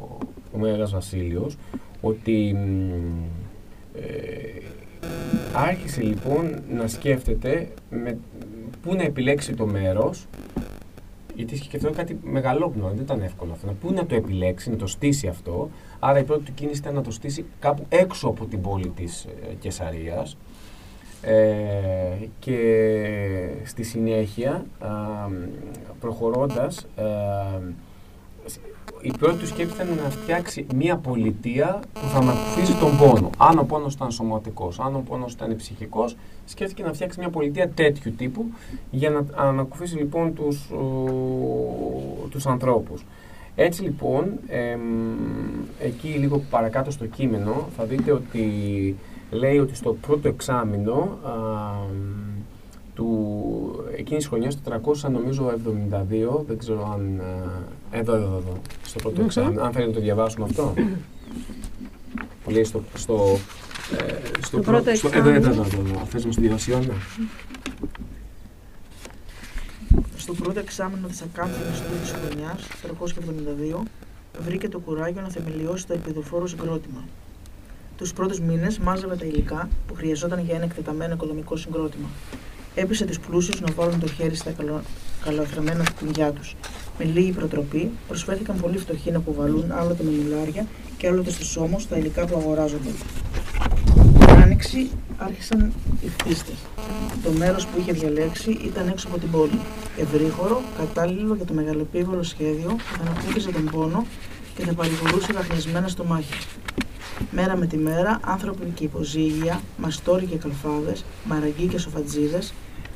[0.54, 1.56] ο Μέγας Βασίλειος
[2.00, 2.90] ότι μ,
[3.94, 4.62] ε,
[5.52, 8.18] άρχισε λοιπόν να σκέφτεται με,
[8.82, 10.26] πού να επιλέξει το μέρος
[11.38, 13.74] γιατί και αυτό είναι κάτι μεγαλόπνοο, δεν ήταν εύκολο αυτό.
[13.80, 15.70] Πού να το επιλέξει, να το στήσει αυτό.
[15.98, 19.24] Άρα η πρώτη του κίνηση ήταν να το στήσει κάπου έξω από την πόλη της
[19.24, 20.36] ε, Κεσαρίας.
[21.22, 22.58] Ε, και
[23.64, 24.88] στη συνέχεια, α,
[26.00, 27.04] προχωρώντας, α,
[29.00, 33.30] η πρώτη του σκέψη ήταν να φτιάξει μια πολιτεία που θα ανακουφίσει τον πόνο.
[33.38, 37.68] Αν ο πόνος ήταν σωματικός, αν ο πόνος ήταν ψυχικός, σκέφτηκε να φτιάξει μια πολιτεία
[37.68, 38.44] τέτοιου τύπου
[38.90, 43.04] για να ανακουφίσει λοιπόν τους, ο, τους ανθρώπους.
[43.54, 44.80] Έτσι λοιπόν, εμ,
[45.78, 48.96] εκεί λίγο παρακάτω στο κείμενο θα δείτε ότι
[49.30, 51.30] λέει ότι στο πρώτο εξάμεινο α,
[52.98, 55.52] του εκείνης της χρονιάς, το 300 νομίζω
[56.40, 57.20] 72, δεν ξέρω αν...
[57.92, 59.62] ε, Εδώ, εδώ, εδώ, στο πρώτο εξάμεινο.
[59.62, 60.74] Αν θέλετε να το διαβάσουμε αυτό.
[62.44, 62.82] Που λέει στο...
[62.94, 63.38] στο
[63.98, 64.14] ε,
[64.46, 66.04] στο πρώτο πρω- στο- Εδώ, εδώ, εδώ, εδώ, εδώ.
[66.04, 66.94] Θες να μας το διαβάσει η Άννα;
[70.16, 72.66] Στο πρώτο εξάμεινο της ακάθινης τούτης χρονιάς,
[73.80, 73.82] 372,
[74.44, 77.04] βρήκε το κουράγιο να θεμελιώσει το ελπιδοφόρο συγκρότημα.
[77.96, 82.08] Τους πρώτους μήνες μάζευε τα υλικά που χρειαζόταν για ένα εκτεταμένο οικοδομικό συγκρότημα.
[82.80, 84.82] Έπεισε τους πλούσιους να βάλουν το χέρι στα καλο...
[85.24, 86.56] καλοεφραμμένα κουνιά τους.
[86.98, 91.88] Με λίγη προτροπή προσφέρθηκαν πολύ φτωχοί να αποβαλούν άλλοτε με μιλάρια και άλλοτε στους ώμους
[91.88, 92.92] τα υλικά που αγοράζονταν.
[94.18, 96.56] Την άνοιξη άρχισαν οι φτίστες.
[97.24, 99.60] Το μέρος που είχε διαλέξει ήταν έξω από την πόλη.
[99.96, 104.06] Ευρύχωρο, κατάλληλο για το μεγαλοπίβολο σχέδιο που θα ανακούφιζε τον πόνο
[104.56, 106.46] και θα παρηγορούσε ραχνιασμένα στο μάχη.
[107.30, 112.52] Μέρα με τη μέρα, άνθρωποι και υποζύγια, μαστόροι και καλφάδες, μαραγκοί και σοφατζίδες,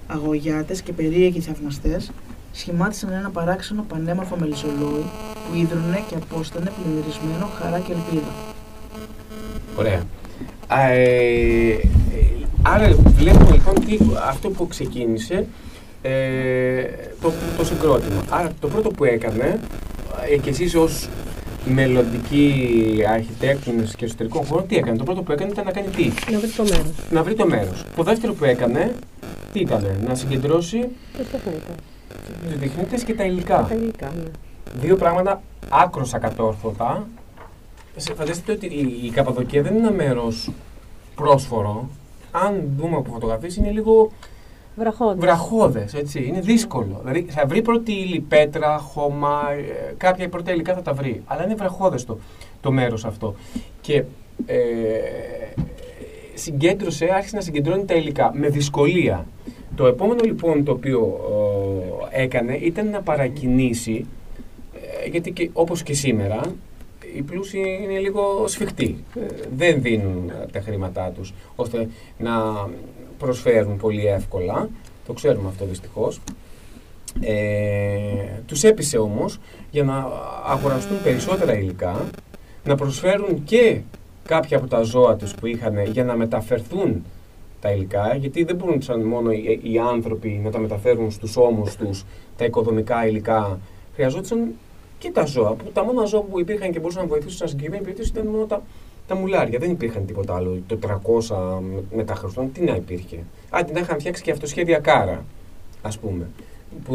[0.07, 2.11] αγωγιάτες και περίεργοι θαυμαστές,
[2.53, 8.33] σχημάτισαν ένα παράξενο πανέμορφο μελισσολόι που ίδρωνε και απόστανε πλημμυρισμένο χαρά και ελπίδα.
[9.79, 10.03] Ωραία.
[10.67, 11.79] Α, ε, ε,
[12.63, 15.47] άρα βλέπουμε λοιπόν τι, αυτό που ξεκίνησε
[16.03, 16.83] ε,
[17.21, 18.25] το, το συγκρότημα.
[18.31, 19.61] Άρα το πρώτο που έκανε
[20.33, 21.09] ε, και εσείς ως
[21.65, 22.55] μελλοντικοί
[23.09, 26.39] αρχιτέκτονες και εσωτερικών χώρων τι έκανε; Το πρώτο που έκανε ήταν να κάνει τι; Να
[26.39, 26.93] βρει το μέρος.
[27.11, 27.85] Να βρει το μέρος.
[27.97, 28.95] Το δεύτερο που έκανε
[29.53, 29.87] τι ήταν.
[30.07, 30.79] Να συγκεντρώσει
[31.17, 31.75] Και τεχνικά.
[32.51, 33.67] τους τεχνίτες και τα υλικά.
[33.69, 34.31] Τα υλικά, ναι.
[34.81, 37.07] Δύο πράγματα άκρως ακατόρθωτα.
[37.97, 40.51] Σε- Φανταστείτε ότι η, η Καπαδοκία δεν είναι ένα μέρος
[41.15, 41.89] πρόσφορο.
[42.31, 44.11] Αν δούμε από φωτογραφίες είναι λίγο
[44.77, 45.21] Βραχώδη.
[45.21, 46.25] βραχώδες, έτσι.
[46.27, 47.01] Είναι δύσκολο.
[47.05, 51.23] Δηλαδή θα βρει πρώτη ύλη, πέτρα, χώμα, ε, κάποια πρώτα υλικά θα τα βρει.
[51.27, 52.19] Αλλά είναι βραχώδες το,
[52.61, 53.35] το μέρος αυτό.
[53.81, 54.05] Και
[54.47, 54.57] ε,
[56.35, 59.27] συγκέντρωσε, άρχισε να συγκεντρώνει τα υλικά με δυσκολία.
[59.77, 61.21] Το επόμενο λοιπόν το οποίο
[62.11, 64.07] ε, έκανε ήταν να παρακινήσει,
[65.05, 66.41] ε, γιατί και, όπως και σήμερα,
[67.17, 69.05] οι πλούσιοι είναι λίγο σφιχτοί.
[69.15, 72.33] Ε, δεν δίνουν ε, τα χρήματά τους ώστε να
[73.19, 74.69] προσφέρουν πολύ εύκολα.
[75.07, 76.21] Το ξέρουμε αυτό δυστυχώς.
[77.21, 79.39] Ε, τους έπεισε όμως
[79.71, 80.07] για να
[80.47, 82.07] αγοραστούν περισσότερα υλικά,
[82.65, 83.81] να προσφέρουν και
[84.27, 87.05] κάποια από τα ζώα τους που είχαν για να μεταφερθούν
[87.61, 92.05] τα υλικά, γιατί δεν μπορούσαν μόνο οι, οι άνθρωποι να τα μεταφέρουν στους ώμους τους
[92.37, 93.59] τα οικοδομικά υλικά.
[93.95, 94.53] Χρειαζόταν
[94.99, 95.53] και τα ζώα.
[95.53, 98.45] Που τα μόνα ζώα που υπήρχαν και μπορούσαν να βοηθήσουν σε συγκεκριμένη περίπτωση ήταν μόνο
[98.45, 98.63] τα,
[99.07, 99.59] τα μουλάρια.
[99.59, 100.59] Δεν υπήρχαν τίποτα άλλο.
[100.67, 100.79] Το
[101.29, 103.17] 300 με- μετά Χριστόν, τι να υπήρχε.
[103.51, 105.25] Α, την είχαν φτιάξει και αυτοσχέδια κάρα,
[105.83, 106.27] ας πούμε.
[106.85, 106.95] Που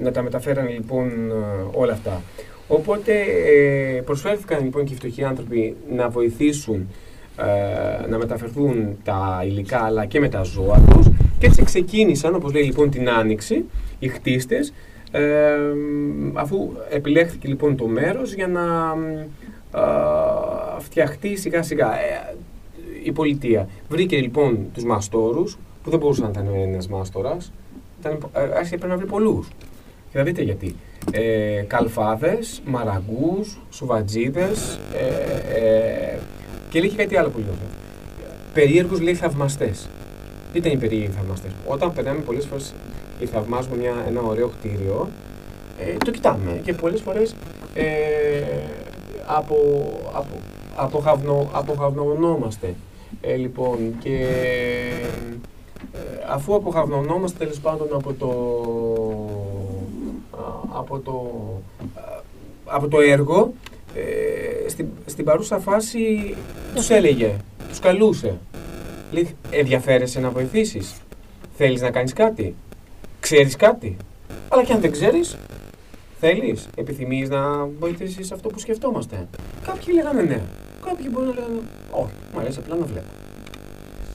[0.00, 1.34] να τα μεταφέραν λοιπόν ε,
[1.72, 2.22] όλα αυτά.
[2.68, 3.12] Οπότε
[3.46, 6.88] ε, προσφέρθηκαν λοιπόν και οι φτωχοί άνθρωποι να βοηθήσουν
[7.36, 11.06] ε, να μεταφερθούν τα υλικά αλλά και με τα ζώα τους
[11.38, 13.64] και έτσι ξεκίνησαν, όπως λέει λοιπόν την Άνοιξη,
[13.98, 14.72] οι χτίστες
[15.10, 15.56] ε,
[16.32, 18.94] αφού επιλέχθηκε λοιπόν το μέρος για να
[19.74, 22.36] ε, φτιαχτεί σιγά σιγά ε,
[23.02, 23.68] η πολιτεία.
[23.88, 27.52] Βρήκε λοιπόν τους μαστόρους που δεν μπορούσαν να ήταν ένας μάστορας
[28.00, 29.48] ήταν, ε, άρχισε πρέπει να βρει πολλούς.
[30.10, 30.76] Και θα δείτε γιατί.
[31.12, 35.06] Ε, καλφάδες, μαραγκούς, σουβατζίδες ε,
[35.58, 36.18] ε,
[36.70, 37.68] και λέει και κάτι άλλο πολύ ωραίο.
[38.54, 39.88] Περίεργους λέει θαυμαστές.
[40.52, 42.74] Τι ήταν οι περίεργοι θαυμαστές; Όταν περνάμε πολλές φορές
[43.18, 45.08] ή θαυμάζουμε μια, ένα ωραίο κτίριο,
[45.78, 47.34] ε, το κοιτάμε και πολλές φορές
[47.74, 47.84] ε,
[49.26, 49.56] από,
[50.12, 50.36] από,
[50.76, 52.74] αποχαυνο, αποχαυνωνόμαστε.
[53.20, 54.26] Ε, λοιπόν, και
[55.92, 59.37] ε, αφού αποχαυνωνόμαστε τέλος πάντων από το, α,
[60.68, 61.32] από το,
[61.94, 62.20] α,
[62.64, 63.52] από το έργο,
[63.94, 66.34] ε, στην, στην παρούσα φάση
[66.74, 67.36] τους έλεγε,
[67.68, 68.38] τους καλούσε.
[69.10, 70.94] Λέει, ενδιαφέρεσαι να βοηθήσεις,
[71.56, 72.54] θέλεις να κάνεις κάτι,
[73.20, 73.96] ξέρεις κάτι;
[74.48, 75.36] Αλλά και αν δεν ξέρεις,
[76.20, 79.26] Θέλεις, επιθυμείς να βοηθήσεις αυτό που σκεφτόμαστε.
[79.64, 80.40] Κάποιοι λέγανε ναι.
[80.84, 82.12] Κάποιοι μπορεί να λέγανε όχι.
[82.32, 83.06] Μου αρέσει απλά να βλέπω.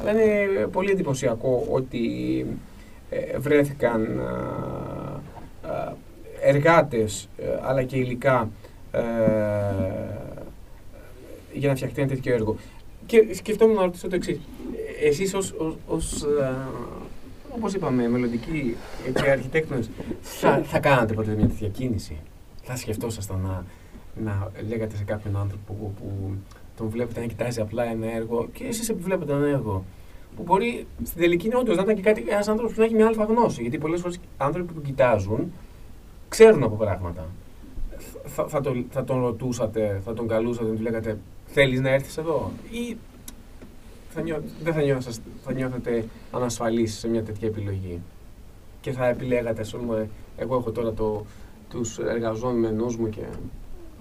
[0.02, 2.06] Αλλά είναι πολύ εντυπωσιακό ότι
[3.10, 5.96] ε, βρέθηκαν α, α,
[6.44, 8.50] εργάτες ε, αλλά και υλικά
[8.92, 9.02] ε,
[11.54, 12.56] για να φτιαχτεί ένα τέτοιο έργο.
[13.06, 14.40] Και σκεφτόμουν να ρωτήσω το εξής.
[15.04, 16.54] Εσείς ως, ως, ως ε,
[17.56, 18.76] όπως είπαμε, μελλοντικοί
[19.08, 19.90] έτσι, αρχιτέκτονες,
[20.22, 22.18] θα, θα κάνατε ποτέ μια τέτοια κίνηση;
[22.64, 23.66] Θα σκεφτόσασταν να,
[24.24, 26.34] να λέγατε σε κάποιον άνθρωπο που, που
[26.78, 29.84] τον βλέπετε να κοιτάζει απλά ένα έργο και εσείς επιβλέπετε ένα έργο
[30.36, 32.96] που μπορεί στην τελική είναι όντως να ήταν και κάτι, ένας άνθρωπος που να έχει
[32.96, 33.62] μια αλφα γνώση.
[33.62, 35.52] Γιατί πολλές φορές άνθρωποι που κοιτάζουν
[36.34, 37.26] ξέρουν από πράγματα.
[38.26, 42.18] Θα, θα, το, θα τον ρωτούσατε, θα τον καλούσατε, να του λέγατε θέλεις να έρθεις
[42.18, 42.98] εδώ ή
[44.10, 48.02] θα νιώ, δεν θα, νιώσαστε, θα νιώθετε ανασφαλείς σε μια τέτοια επιλογή;
[48.82, 51.26] Και θα επιλέγατε, ας πούμε, εγώ έχω τώρα το,
[51.70, 53.22] τους εργαζόμενους μου και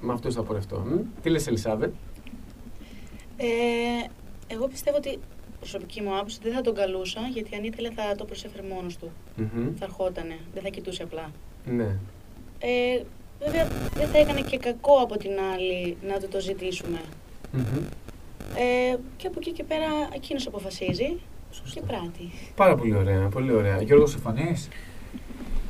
[0.00, 0.78] με αυτούς θα πορευτώ.
[0.78, 1.92] Μ; Τι λες Ελισάβετ;
[3.36, 3.46] Ε,
[4.46, 5.18] εγώ πιστεύω ότι
[5.58, 9.10] προσωπική μου άποψη δεν θα τον καλούσα γιατί αν ήθελε θα το προσέφερε μόνος του.
[9.36, 9.74] Μμμ.
[9.78, 11.30] Θα ερχότανε, δεν θα κοιτούσε απλά.
[11.64, 11.96] Ναι.
[12.64, 13.02] Ε,
[13.44, 17.00] βέβαια δεν θα έκανε και κακό από την άλλη να του το ζητήσουμε.
[17.52, 17.62] Μμμ.
[18.56, 21.16] Ε, και από εκεί και πέρα εκείνος αποφασίζει
[21.50, 21.80] Σωστά.
[21.80, 22.30] και πράττει.
[22.54, 23.82] Πάρα πολύ ωραία, πολύ ωραία.
[23.82, 24.68] Γιώργος Εφανής.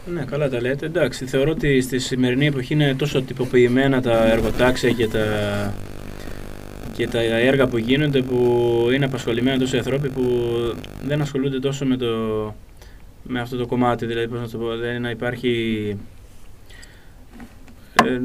[0.07, 0.87] Ναι, καλά τα λέτε.
[0.87, 5.25] Εντάξει, θεωρώ ότι στη σημερινή εποχή είναι τόσο τυποποιημένα τα εργοτάξια και τα,
[6.93, 8.39] και τα έργα που γίνονται που
[8.95, 10.23] είναι απασχολημένα τόσοι ανθρώποι που
[11.03, 12.07] δεν ασχολούνται τόσο με, το,
[13.23, 14.07] με αυτό το κομμάτι.
[14.07, 15.51] Δηλαδή, πώς να το πω, δεν είναι να υπάρχει
[15.91, 15.97] ε,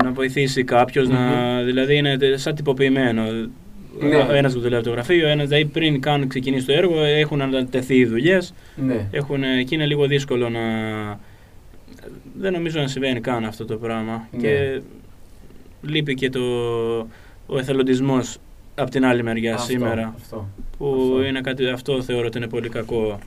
[0.03, 1.65] να βοηθήσει κάποιος, να, Μμμ.
[1.65, 3.23] δηλαδή είναι τε- σαν τυποποιημένο.
[3.99, 4.15] Ναι.
[4.15, 7.41] Ο ένας που δουλεύει από το γραφείο, ένας δηλαδή πριν καν ξεκινήσει το έργο έχουν
[7.41, 9.07] ανατεθεί οι δουλειές Ναι.
[9.11, 10.59] έχουν, και είναι λίγο δύσκολο να...
[12.39, 14.27] Δεν νομίζω να συμβαίνει καν αυτό το πράγμα.
[14.31, 14.41] Ναι.
[14.41, 14.81] Και
[15.81, 16.39] λείπει και το,
[17.45, 18.37] ο εθελοντισμός
[18.75, 20.13] από την άλλη μεριά Αυτό, σήμερα.
[20.21, 20.47] Αυτό.
[20.77, 21.25] Που αυτό.
[21.27, 23.19] είναι κάτι, αυτό θεωρώ ότι είναι πολύ κακό.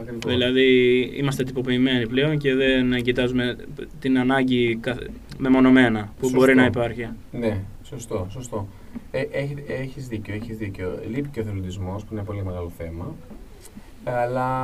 [0.00, 0.32] Ακριβώς.
[0.32, 3.56] Δηλαδή είμαστε τυποποιημένοι πλέον και δεν κοιτάζουμε
[4.00, 5.06] την ανάγκη καθ-
[5.38, 6.38] μεμονωμένα που Σωστό.
[6.38, 7.08] μπορεί να υπάρχει.
[7.32, 8.68] Ναι, σωστό, σωστό.
[9.10, 10.98] Ε, έχει, έχεις δίκιο, έχεις δίκιο.
[11.14, 13.14] Λείπει και ο εθελοντισμός, που είναι πολύ μεγάλο θέμα.
[14.04, 14.58] Αλλά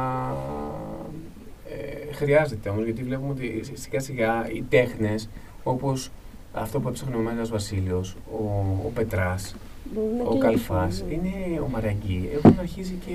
[1.70, 5.28] ε, χρειάζεται όμως, γιατί βλέπουμε ότι σιγά σιγά οι τέχνες,
[5.62, 6.10] όπως
[6.54, 8.44] αυτό που έψαχνε ο Μέγας Βασίλειος, ο,
[8.86, 9.54] ο Πετράς,
[9.94, 11.14] Μπορούν να ο κλείσουν, Καλφάς, ναι.
[11.14, 13.12] είναι ο Μαραγκή, έχουν αρχίσει και...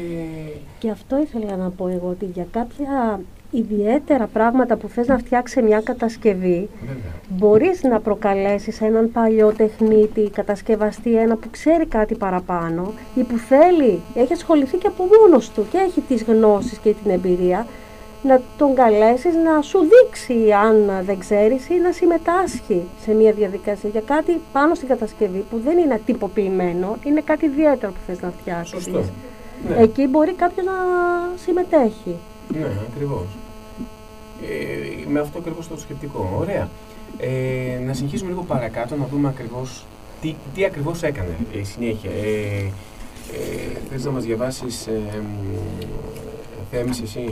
[0.80, 3.20] Και αυτό ήθελα να πω εγώ, ότι για κάποια
[3.52, 7.12] ιδιαίτερα πράγματα που θες να φτιάξεις σε μια κατασκευή, Βέβαια.
[7.30, 14.00] μπορείς να προκαλέσεις έναν παλιό τεχνίτη, κατασκευαστή, ένα που ξέρει κάτι παραπάνω ή που θέλει,
[14.16, 17.68] έχει ασχοληθεί και από μόνος του και έχει τις γνώσεις και την εμπειρία,
[18.24, 23.90] να τον καλέσεις να σου δείξει αν δεν ξέρεις ή να συμμετάσχει σε μια διαδικασία
[23.90, 28.34] για κάτι πάνω στην κατασκευή που δεν είναι τυποποιημένο, είναι κάτι ιδιαίτερο που θες να
[28.42, 28.84] φτιάξεις.
[28.84, 29.04] Σωστό.
[29.70, 29.76] Ναι.
[29.82, 30.74] Εκεί μπορεί κάποιος να
[31.36, 32.16] συμμετέχει.
[32.54, 33.26] Ναι, ακριβώς.
[34.42, 36.38] Ε, με αυτό ακριβώς το σκεπτικό.
[36.40, 36.70] Ωραία.
[37.18, 39.86] Ε, να συνεχίσουμε λίγο παρακάτω να δούμε ακριβώς
[40.22, 42.12] τι, τι ακριβώς έκανε η συνέχεια.
[42.12, 42.72] Ε,
[43.34, 45.56] ε, θες να μας διαβάσεις ε, μ,
[46.72, 47.32] Θέμης εσύ; Ε,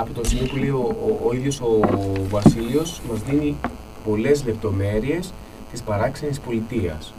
[0.00, 1.80] από το σημείο που λέει ο, ο, ο ίδιος ο
[2.28, 3.56] Βασίλειος μας δίνει
[4.04, 5.32] πολλές λεπτομέρειες
[5.70, 7.12] της παράξενης πολιτείας.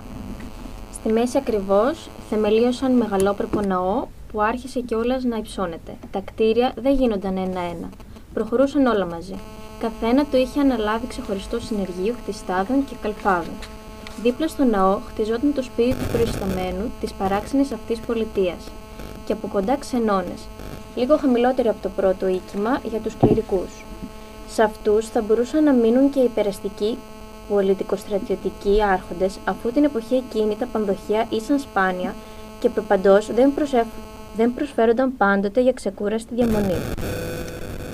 [0.94, 5.96] Στη μέση ακριβώς θεμελίωσαν μεγαλόπρεπο ναό που άρχισε κιόλας να υψώνεται.
[6.12, 7.90] Τα κτίρια δεν γίνονταν ένα-ένα.
[8.34, 9.36] Προχωρούσαν όλα μαζί.
[9.80, 13.54] Καθένα το είχε αναλάβει ξεχωριστό συνεργείο χτιστάδων και καλφάδων.
[14.24, 18.72] Δίπλα στο ναό χτιζόταν το σπίτι του προϊσταμένου της παράξενης αυτής πολιτείας.
[19.26, 20.42] Και από κοντά ξενώνες,
[20.96, 23.86] λίγο χαμηλότερο από το πρώτο οίκημα για τους κληρικούς.
[24.50, 26.98] Σε αυτούς θα μπορούσαν να μείνουν και οι περαστικοί
[27.50, 32.14] πολιτικοστρατιωτικοί άρχοντες αφού την εποχή εκείνη τα πανδοχεία ήσαν σπάνια
[32.60, 33.86] και προπαντός δεν, προσεφ-
[34.36, 36.76] δεν προσφέρονταν πάντοτε για ξεκούραστη διαμονή.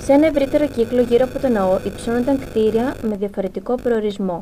[0.02, 4.38] Σε ένα ευρύτερο κύκλο γύρω από το ναό υψώνονταν κτίρια με διαφορετικό προορισμό.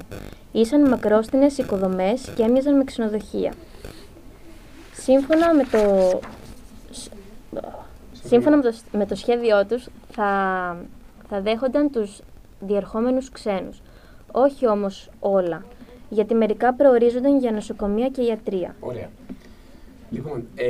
[0.52, 3.52] Ήσαν μακρόστινες οικοδομές και έμοιαζαν με ξενοδοχεία.
[4.92, 6.20] Σύμφωνα με το,
[8.26, 10.26] σύμφωνα με το, με το σχέδιό τους θα,
[11.28, 12.20] θα δέχονταν τους
[12.60, 13.82] διερχόμενους ξένους.
[14.32, 15.64] Όχι όμως όλα,
[16.08, 18.74] γιατί μερικά προορίζονταν για νοσοκομεία και ιατρία.
[18.80, 19.10] Ωραία.
[20.10, 20.66] Λοιπόν, ε,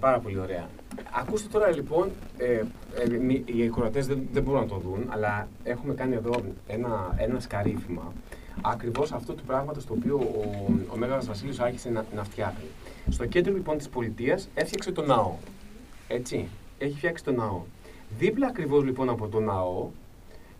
[0.00, 0.66] πάρα πολύ ωραία.
[1.12, 5.48] Ακούστε τώρα λοιπόν, ε, ε, μη- οι ακροατές δεν, δεν μπορούν να το δουν, αλλά
[5.64, 6.34] έχουμε κάνει εδώ
[6.66, 8.12] ένα, ένα σκαρίφημα
[8.62, 12.64] ακριβώς αυτού του πράγματος το οποίο ο, ο Μέγας Βασίλειος άρχισε να, να φτιάχνει.
[13.10, 15.32] Στο κέντρο λοιπόν της πολιτείας έφτιαξε το ναό.
[16.08, 17.62] Έτσι, έχει φτιάξει το ναό.
[18.18, 19.88] Δίπλα ακριβώς λοιπόν από το ναό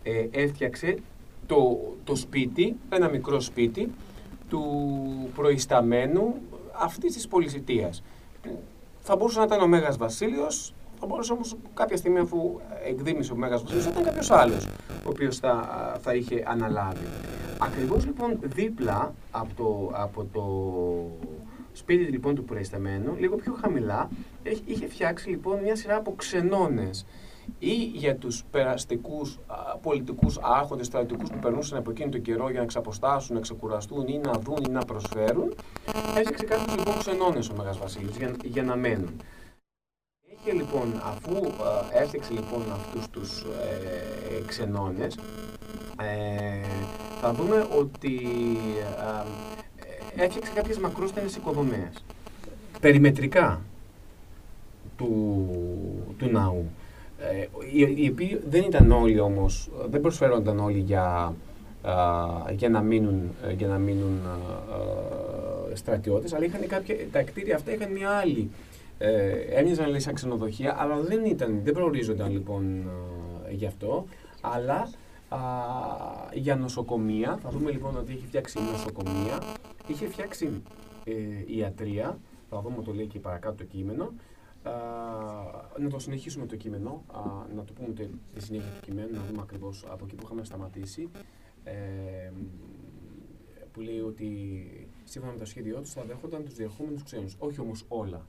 [0.02, 0.96] ε, έφτιαξε
[1.46, 3.90] το, το σπίτι, ένα μικρό σπίτι
[4.48, 4.62] του
[5.34, 6.34] προϊσταμένου
[6.72, 8.02] αυτής της πολυσιτίας.
[9.00, 13.36] Θα μπορούσε να ήταν ο Μέγας Βασίλειος, θα μπορούσε όμως κάποια στιγμή αφού εκδήμησε ο
[13.36, 14.66] Μέγας Βασίλειος να ήταν κάποιος άλλος
[15.04, 15.68] ο οποίος θα,
[16.00, 17.06] θα είχε αναλάβει.
[17.58, 20.44] Ακριβώς λοιπόν δίπλα από το, από το
[21.78, 24.08] σπίτι λοιπόν του προϊσταμένου, λίγο πιο χαμηλά,
[24.42, 27.06] έχει- είχε φτιάξει λοιπόν μια σειρά από ξενώνες
[27.58, 32.60] ή για τους περαστικούς α, πολιτικούς άρχοντες, στρατιωτικούς που περνούσαν από εκείνο τον καιρό για
[32.60, 35.54] να ξαποστάσουν, να ξεκουραστούν ή να δουν ή να προσφέρουν,
[36.16, 39.20] έφτιαξε κάποιους λοιπόν ξενώνες ο Μέγας Βασίλης για, για να μένουν.
[40.40, 45.18] Είχε λοιπόν, αφού α, έφτιαξε λοιπόν αυτούς τους ε, ξενώνες,
[46.00, 46.66] ε,
[47.20, 48.20] θα δούμε ότι
[49.06, 49.57] α, ε,
[50.18, 52.04] έφτιαξε κάποιες μακρόστενες οικοδομές.
[52.80, 53.60] Περιμετρικά
[54.96, 55.48] του,
[56.18, 56.70] του ναού.
[57.20, 61.34] Ε, οι, οι οποίοι δεν ήταν όλοι όμως, δεν προσφέρονταν όλοι για,
[61.82, 61.94] α,
[62.50, 67.54] για να μείνουν, ε, για να μείνουν α, α, στρατιώτες, αλλά είχαν κάποια, τα κτίρια
[67.54, 68.50] αυτά είχαν μια άλλη,
[68.98, 74.04] ε, έμοιαζαν λέει σαν ξενοδοχεία, αλλά δεν, ήταν, δεν προορίζονταν λοιπόν α, γι' αυτό,
[74.40, 74.88] αλλά
[75.28, 75.38] α,
[76.32, 79.38] για νοσοκομεία, θα δούμε λοιπόν ότι είχε φτιάξει νοσοκομεία,
[79.92, 80.62] είχε φτιάξει
[81.04, 81.12] ε,
[81.46, 82.18] ιατρία,
[82.50, 84.12] θα δούμε το λέει και παρακάτω το κείμενο,
[84.62, 84.70] Α,
[85.78, 87.20] να το συνεχίσουμε το κείμενο, α,
[87.54, 90.44] να το πούμε τε- τη συνέχεια του κειμένου, να δούμε ακριβώς από εκεί που είχαμε
[90.44, 91.08] σταματήσει.
[91.64, 92.42] Ε, μ,
[93.72, 97.84] που λέει ότι σύμφωνα με το σχέδιό τους θα δέχονταν τους διερχόμενους ξένους, όχι όμως
[97.88, 98.26] όλα.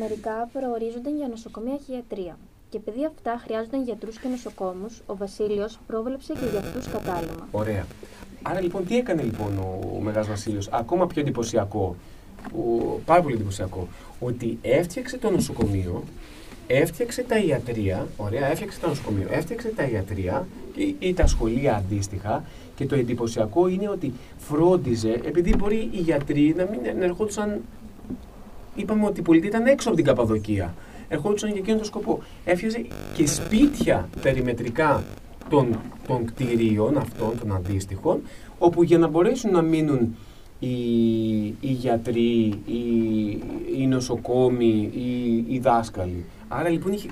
[0.07, 2.37] Μερικά προορίζονταν για νοσοκομεία και ιατρία.
[2.69, 7.47] Και επειδή αυτά χρειάζονταν γιατρούς και νοσοκόμους, ο Βασίλειος πρόβλεψε και για αυτούς κατάλημα.
[7.51, 7.85] Ωραία.
[8.41, 11.95] Άρα λοιπόν τι έκανε λοιπόν ο, ο Μεγάλος Βασίλειος, ακόμα πιο εντυπωσιακό,
[12.55, 13.87] ο, πάρα πολύ εντυπωσιακό,
[14.19, 16.03] ότι έφτιαξε το νοσοκομείο,
[16.67, 22.43] έφτιαξε τα ιατρία, ωραία, έφτιαξε το νοσοκομείο, έφτιαξε τα ιατρία ή, ή τα σχολεία αντίστοιχα
[22.75, 27.61] και το εντυπωσιακό είναι ότι φρόντιζε, επειδή μπορεί οι γιατροί να μην να ερχόντουσαν
[28.77, 30.73] είπαμε ότι η πολιτεία ήταν έξω από την Καπαδοκία.
[31.07, 32.19] Ερχόντουσαν για εκείνον τον σκοπό.
[32.45, 35.03] Έφτιαζε και σπίτια περιμετρικά
[35.49, 38.21] των, των κτηρίων αυτών, των αντίστοιχων,
[38.57, 40.15] όπου για να μπορέσουν να μείνουν
[40.59, 40.75] οι,
[41.45, 42.81] οι γιατροί, οι,
[43.77, 46.25] οι νοσοκόμοι, οι, οι δάσκαλοι.
[46.47, 47.09] Άρα λοιπόν είχε,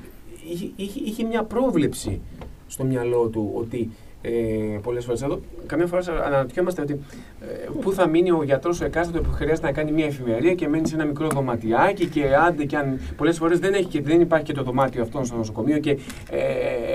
[0.51, 2.21] είχε, είχε, είχε μια πρόβλεψη
[2.67, 3.89] στο μυαλό του ότι
[4.25, 6.99] ε, πολλές φορές εδώ, καμιά φορά αναρωτιόμαστε ότι
[7.41, 10.67] ε, πού θα μείνει ο γιατρός ο εκάστοτε που χρειάζεται να κάνει μια εφημερία και
[10.67, 14.21] μένει σε ένα μικρό δωματιάκι και άντε και αν πολλές φορές δεν, έχει και, δεν
[14.21, 15.89] υπάρχει και το δωμάτιο αυτό στο νοσοκομείο και
[16.29, 16.39] ε,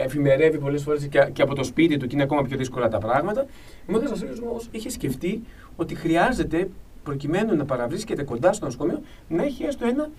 [0.05, 2.99] εφημερεύει πολλές φορές και, και, από το σπίτι του και είναι ακόμα πιο δύσκολα τα
[2.99, 3.47] πράγματα.
[3.89, 5.43] Ο Μέγα Βασίλειο όμως είχε σκεφτεί
[5.77, 6.69] ότι χρειάζεται
[7.03, 10.11] προκειμένου να παραβρίσκεται κοντά στο νοσοκομείο να έχει έστω ένα,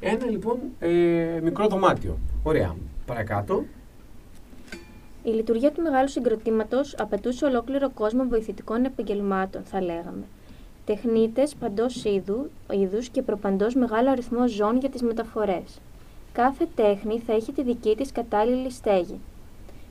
[0.00, 0.88] ένα λοιπόν ε,
[1.42, 2.18] μικρό δωμάτιο.
[2.42, 2.76] Ωραία.
[3.06, 3.64] Παρακάτω.
[5.26, 10.24] Η λειτουργία του μεγάλου συγκροτήματος απαιτούσε ολόκληρο κόσμο βοηθητικών επαγγελμάτων, θα λέγαμε.
[10.84, 12.48] Τεχνίτες παντός είδου
[13.12, 15.80] και προπαντός μεγάλο αριθμό ζώων για τις μεταφορές.
[16.32, 19.20] Κάθε τέχνη θα είχε τη δική της κατάλληλη στέγη.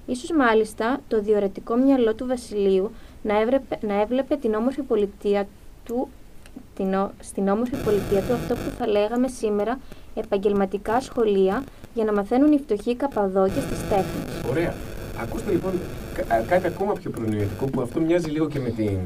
[0.06, 2.92] Ίσως μάλιστα το διορατικό μυαλό του Βασιλείου
[3.24, 5.48] να, έβρεπε, να έβλεπε την όμορφη πολιτεία
[5.86, 6.08] του,
[6.76, 9.80] την, ο- στην όμορφη πολιτεία του αυτό που θα λέγαμε σήμερα
[10.16, 11.64] επαγγελματικά σχολεία
[11.94, 14.50] για να μαθαίνουν οι φτωχοί Καπαδόκες τις τέχνες.
[14.50, 14.74] Ωραία.
[15.22, 15.72] Ακούστε λοιπόν
[16.28, 18.98] κα- κάτι ακόμα πιο προνοητικό που αυτό μοιάζει λίγο και με την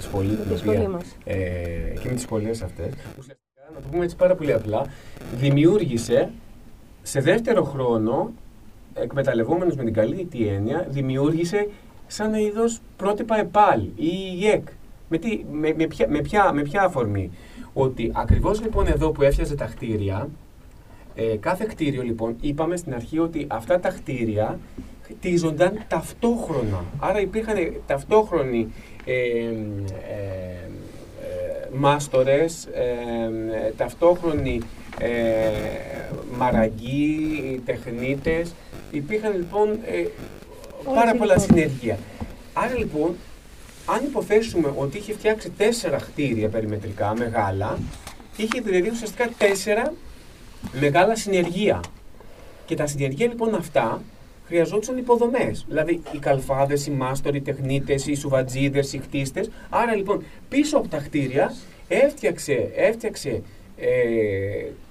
[0.00, 0.28] σχολή.
[0.28, 1.16] την τη οποία- σχολή μας.
[1.24, 1.34] Ε,
[2.00, 2.86] και με τις σχολές αυτές.
[3.18, 4.86] Ουσιαστικά, να το πούμε έτσι πάρα πολύ απλά,
[5.36, 6.30] δημιούργησε
[7.02, 8.32] σε δεύτερο χρόνο,
[8.94, 11.68] εκμεταλλευόμενος με την καλή τη έννοια, δημιούργησε
[12.06, 14.10] σαν ένα είδος πρότυπα ΕΠΑΛ ή
[14.40, 14.68] ΙΕΚ.
[15.10, 17.30] Με, τι, με, με, ποια, με, ποια, με ποια αφορμή.
[17.72, 20.28] Ότι ακριβώς λοιπόν εδώ που έφτιαζε τα κτίρια,
[21.14, 24.58] ε, κάθε κτίριο λοιπόν, είπαμε στην αρχή ότι αυτά τα κτίρια
[25.08, 26.84] χτίζονταν ταυτόχρονα.
[26.98, 27.56] Άρα υπήρχαν
[27.86, 28.72] ταυτόχρονοι
[29.04, 29.48] ε, ε,
[31.22, 32.82] ε, μάστορες, ε,
[33.66, 34.60] ε, ταυτόχρονοι
[34.98, 35.08] ε,
[36.38, 38.54] μαραγκοί, τεχνίτες.
[38.90, 40.06] Υπήρχαν λοιπόν ε,
[40.84, 41.56] πάρα πολλά λοιπόν.
[41.56, 41.98] συνεργεία.
[42.52, 43.16] Άρα λοιπόν,
[43.86, 47.78] αν υποθέσουμε ότι είχε φτιάξει τέσσερα κτίρια περιμετρικά, μεγάλα,
[48.36, 49.92] είχε δηλαδή ουσιαστικά τέσσερα
[50.80, 51.80] μεγάλα συνεργεία.
[52.66, 54.02] Και τα συνεργεία λοιπόν αυτά
[54.48, 55.64] χρειαζόντουσαν υποδομές.
[55.68, 59.50] Δηλαδή οι καλφάδες, οι μάστοροι, οι τεχνίτες, οι σουβατζίδες, οι χτίστες.
[59.70, 61.54] Άρα λοιπόν πίσω από τα κτίρια
[61.88, 63.42] έφτιαξε, έφτιαξε
[63.76, 63.88] ε,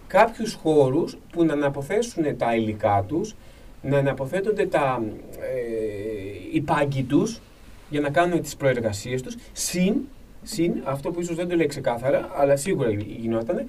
[0.08, 3.36] κάποιους χώρους που να αναποθέσουν τα υλικά τους,
[3.82, 5.04] να αναποθέτονται τα,
[5.40, 7.42] ε, οι πάγκοι τους
[7.90, 9.94] για να κάνουν τις προεργασίες τους, συν,
[10.44, 13.66] συν αυτό που ίσως δεν το λέει ξεκάθαρα, αλλά σίγουρα γινόταν,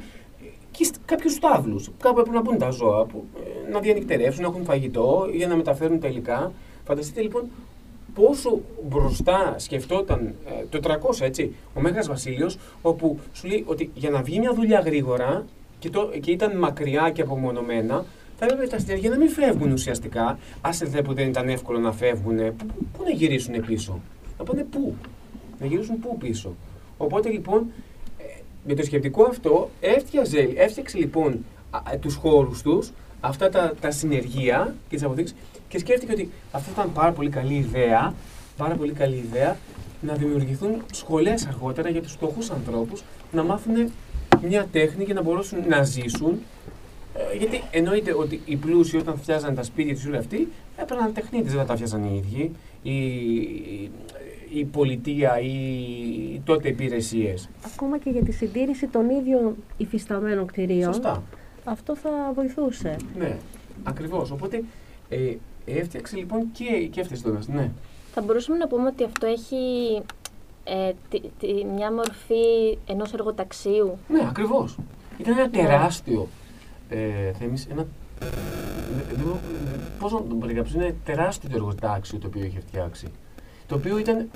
[0.78, 3.24] και σ- κάποιους στάβλους, κάπου έπρεπε να μπουν τα ζώα, που,
[3.66, 6.52] ε, να διανυκτερεύσουν, να έχουν φαγητό για να μεταφέρουν τα υλικά.
[6.86, 7.42] Φανταστείτε λοιπόν
[8.14, 14.10] πόσο μπροστά σκεφτόταν ε, το 300, έτσι, ο Μέγας Βασίλειος, όπου σου λέει ότι για
[14.10, 15.44] να βγει μια δουλειά γρήγορα
[15.78, 18.04] και, το, και ήταν μακριά και απομονωμένα,
[18.38, 20.38] θα έπρεπε τα συνεργεία να μην φεύγουν ουσιαστικά.
[20.60, 24.00] Άσε δε που δεν ήταν εύκολο να φεύγουν, πού, πού να γυρίσουν πίσω;
[24.38, 24.94] Να πάνε πού;
[25.60, 26.54] Να γυρίσουν πού πίσω;
[26.96, 27.97] Οπότε λοιπόν, ε,
[28.68, 32.90] με το σκεπτικό αυτό, έφτιαζε, έφτιαξε λοιπόν α, α, τους χώρους τους,
[33.20, 35.36] αυτά τα, τα συνεργεία και τις αποδείξεις
[35.68, 38.14] και σκέφτηκε ότι αυτό ήταν πάρα πολύ καλή ιδέα,
[38.56, 39.56] πάρα πολύ καλή ιδέα
[40.00, 43.02] να δημιουργηθούν σχολές αργότερα για τους φτωχούς ανθρώπους
[43.32, 43.92] να μάθουν
[44.42, 46.38] μια τέχνη και να μπορέσουν να ζήσουν
[47.14, 51.52] ε, γιατί εννοείται ότι οι πλούσιοι όταν φτιάζαν τα σπίτια τους όλοι αυτοί έπαιρναν τεχνίτες,
[51.52, 52.52] δεν τα φτιάζαν οι ίδιοι.
[52.82, 52.96] Η,
[54.52, 57.48] η πολιτεία, οι τότε υπηρεσίες.
[57.74, 60.92] Ακόμα και για τη συντήρηση των ίδιων υφισταμένων κτηρίων.
[60.94, 61.22] Σωστά.
[61.64, 62.96] Αυτό θα βοηθούσε.
[63.18, 63.36] Ναι,
[63.84, 64.30] ακριβώς.
[64.30, 64.62] Οπότε
[65.08, 65.34] ε,
[65.64, 67.70] έφτιαξε λοιπόν και, και αυτές τι Ναι.
[68.12, 69.56] Θα μπορούσαμε να πούμε ότι αυτό έχει
[70.64, 74.78] ε, τη, τη- μια μορφή ενός εργοταξίου; Ναι, ακριβώς.
[75.18, 76.28] Ήταν ένα τεράστιο.
[76.88, 77.86] Ε, Θέμης, ένα.
[79.98, 83.06] Πώ να το περιγράψω, είναι τεράστιο το εργοτάξιο το οποίο είχε φτιάξει.
[83.68, 84.28] Το οποίο ήταν.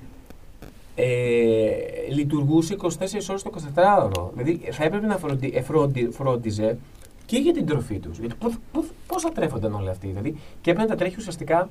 [0.95, 1.71] Ε,
[2.09, 2.89] λειτουργούσε 24
[3.31, 4.31] ώρες το 24ωρο.
[4.35, 6.79] Δηλαδή θα έπρεπε να φροντι, ε, φροντι- φρόντιζε
[7.27, 8.19] και για την τροφή τους.
[8.19, 10.07] Γιατί πώς, πώς, πώς θα τρέφονταν όλοι αυτοί.
[10.07, 10.31] Δηλαδή,
[10.61, 11.69] και έπρεπε να τα τρέχει ουσιαστικά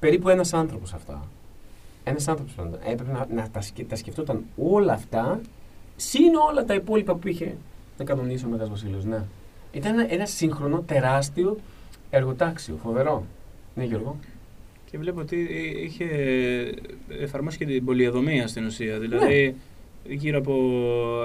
[0.00, 1.22] περίπου ένας άνθρωπος αυτά.
[2.04, 2.78] Ένας άνθρωπος πάντα.
[2.84, 5.40] Έπρεπε να, να τα, σκε- τα σκεφτόταν όλα αυτά
[5.96, 7.56] Συν όλα τα υπόλοιπα που είχε
[7.98, 9.22] να κανονίσει ο Μέγας Βασίλειος, ναι.
[9.72, 11.56] Ήταν ένα, ένα σύγχρονο, τεράστιο
[12.10, 13.24] εργοτάξιο, φοβερό.
[13.74, 14.16] Ναι, Γιώργο.
[14.92, 15.36] Και βλέπω ότι
[15.84, 16.04] είχε
[17.20, 18.98] εφαρμόσει και την πολυεδομία στην ουσία.
[18.98, 19.54] Δηλαδή,
[20.08, 20.54] γύρω από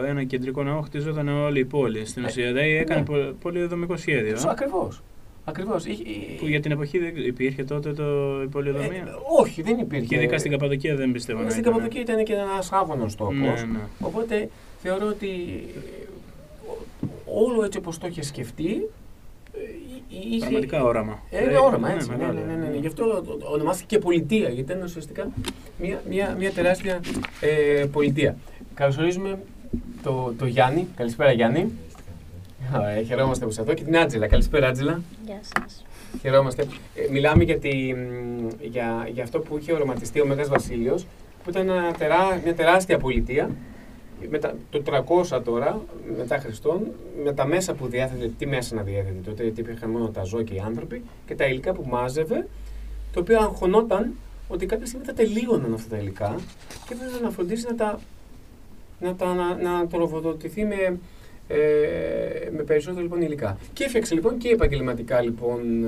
[0.07, 2.45] ένα κεντρικό ναό χτιζόταν όλη η πόλη στην Ε, ουσία.
[2.47, 3.05] Δηλαδή, έκανε ναι.
[3.05, 4.37] πο- πολυεδομικό σχέδιο.
[4.37, 5.01] Σω, ε, ακριβώς.
[5.45, 5.85] Ακριβώς.
[5.85, 6.03] Είχε-
[6.39, 8.89] Που για την εποχή δεν υπήρχε τότε το, η πολυεδομία.
[8.89, 9.03] ε,
[9.39, 10.05] όχι, δεν υπήρχε.
[10.05, 11.71] και ειδικά στην Καπαδοκία δεν πιστεύω να Στην ήταν.
[11.73, 13.35] Καπαδοκία ήταν και ένας άβανος τόπος.
[13.35, 13.79] Ναι, ναι.
[13.99, 14.49] Οπότε
[14.81, 15.27] θεωρώ ότι
[15.75, 16.05] ε,
[17.25, 18.79] όλο έτσι όπως το είχε σκεφτεί, ε,
[20.29, 21.19] είχε, Πραγματικά όραμα.
[21.29, 22.09] Ε, είναι Ε, όραμα, ναι, έτσι.
[22.09, 22.67] Ναι, μεγάλο, ναι, ναι, ναι.
[22.67, 22.77] ναι.
[22.77, 25.27] Γι' αυτό το- το ονομάστηκε και πολιτεία, γιατί ήταν ουσιαστικά
[25.79, 26.99] μια, μια, μια τεράστια
[27.41, 28.35] ε, πολιτεία.
[28.73, 29.39] Καλωσορίζουμε
[30.03, 30.87] το, το Γιάννη.
[30.95, 31.71] Καλησπέρα, Γιάννη.
[32.97, 34.27] Ε, χαιρόμαστε που είσαι εδώ και την Άτζελα.
[34.27, 35.01] Καλησπέρα, Άτζελα.
[35.25, 35.85] Γεια σας.
[36.21, 36.61] Χαιρόμαστε.
[36.95, 41.05] Ε, μιλάμε για, τη, μ, για, για αυτό που είχε οραματιστεί ο Μέγας Βασίλειος,
[41.43, 43.49] που ήταν ένα τερά, μια τεράστια πολιτεία,
[44.29, 44.81] με τα, το
[45.31, 45.81] 300 τώρα,
[46.17, 46.81] μετά Χριστόν,
[47.23, 50.43] με τα μέσα που διέθετε, τι μέσα να διέθετε τότε, γιατί υπήρχαν μόνο τα ζώα
[50.43, 52.47] και οι άνθρωποι, και τα υλικά που μάζευε,
[53.13, 54.13] το οποίο αγχωνόταν
[54.47, 56.35] ότι κάποια στιγμή θα τελείωναν αυτά τα υλικά
[56.87, 57.99] και έπρεπε να φροντίσει να τα,
[58.99, 60.99] να τα να, να τροφοδοτηθεί με,
[61.47, 63.57] ε, με περισσότερο λοιπόν υλικά.
[63.73, 65.87] Και έφτιαξε λοιπόν και επαγγελματικά λοιπόν ε,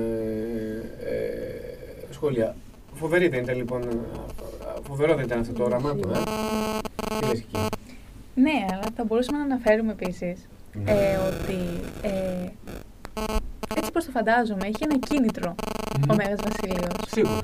[1.04, 2.56] ε, σχόλια.
[2.94, 3.86] Φοβερή δεν ήταν λοιπόν, ε,
[4.82, 6.18] φοβερό δεν ήταν αυτό το όραμά του, ε.
[7.18, 7.68] Τι λες εκεί;
[8.34, 10.48] Ναι, αλλά θα μπορούσαμε να αναφέρουμε επίσης
[10.84, 10.90] Ναι.
[10.90, 11.58] ε, ότι
[12.02, 12.48] ε,
[13.76, 15.54] έτσι πως το φαντάζομαι, είχε ένα κίνητρο
[16.10, 16.94] ο Μέγας Βασίλειος.
[17.06, 17.40] Σίγουρα.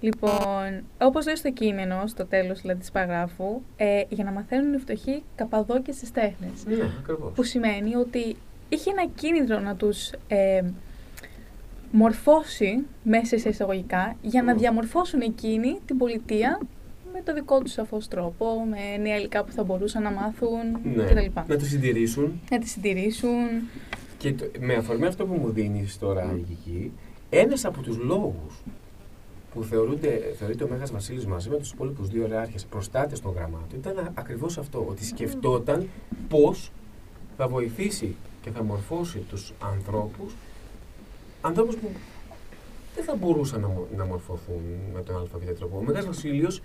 [0.00, 4.78] Λοιπόν, όπως λέει στο κείμενο, στο τέλος δηλαδή της παραγράφου, ε, για να μαθαίνουν οι
[4.78, 6.64] φτωχοί καπαδόκες στις τέχνες.
[6.66, 7.32] Ναι, ακριβώς.
[7.34, 8.36] Που σημαίνει ότι
[8.68, 10.62] είχε ένα κίνητρο να τους ε,
[11.90, 14.58] μορφώσει μέσα σε εισαγωγικά για να Μμ.
[14.58, 16.60] διαμορφώσουν εκείνη την πολιτεία
[17.18, 20.58] με το δικό τους σαφώς τρόπο, με νέα υλικά που θα μπορούσαν να μάθουν
[20.94, 21.04] Ναι.
[21.04, 21.40] κτλ.
[21.48, 22.40] Να το συντηρήσουν.
[22.50, 23.46] Να τη συντηρήσουν.
[24.18, 26.88] Και το- με αφορμή αυτό που μου δίνεις τώρα, Γigi,
[27.30, 28.62] ένας από τους λόγους
[29.54, 33.78] που θεωρούνται, θεωρείται ο Μέγας Βασίλης μαζί με τους υπόλοιπους δύο ρεάρχες προστάτες των γραμμάτων
[33.78, 35.88] ήταν ακριβώς αυτό, ότι σκεφτόταν
[36.28, 36.72] πώς
[37.36, 40.34] θα βοηθήσει και θα μορφώσει τους ανθρώπους,
[41.40, 41.88] ανθρώπους που
[42.94, 44.60] δεν θα μπορούσαν να, μο- να μορφωθούν
[44.94, 45.76] με τον ΑΒ τρόπο.
[45.78, 46.62] Ο Μέγας Βασίλειος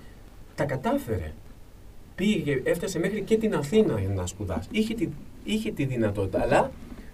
[0.55, 1.33] τα κατάφερε.
[2.15, 4.69] Πήγε, έφτασε μέχρι και την Αθήνα για να σπουδάσει.
[4.71, 5.07] Είχε τη,
[5.43, 6.71] είχε τη δυνατότητα, αλλά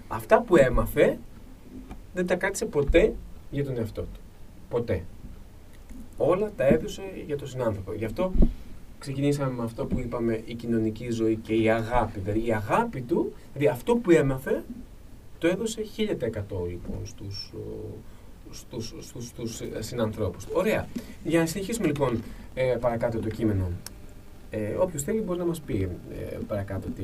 [0.08, 1.18] αυτά που έμαθε
[2.14, 3.14] δεν τα κράτησε ποτέ
[3.52, 4.20] για τον εαυτό του.
[4.70, 5.04] Ποτέ.
[6.18, 7.94] Όλα τα έδωσε για τον συνάνθρωπο.
[7.94, 8.32] Γι' αυτό
[9.00, 12.20] ξεκινήσαμε με αυτό που είπαμε η κοινωνική ζωή και η αγάπη.
[12.20, 14.64] Δηλαδή η αγάπη του, δηλαδή αυτό που έμαθε,
[15.38, 16.08] το έδωσε 1000%
[16.68, 17.60] λοιπόν στους, ο,
[18.52, 20.52] στους, στους, στους συνανθρώπους του.
[20.56, 20.88] Ωραία.
[21.24, 22.24] Για να συνεχίσουμε λοιπόν
[22.54, 23.72] ε, παρακάτω το κείμενο.
[24.52, 27.04] Ε, όποιος θέλει μπορεί να μας πει ε, παρακάτω τη,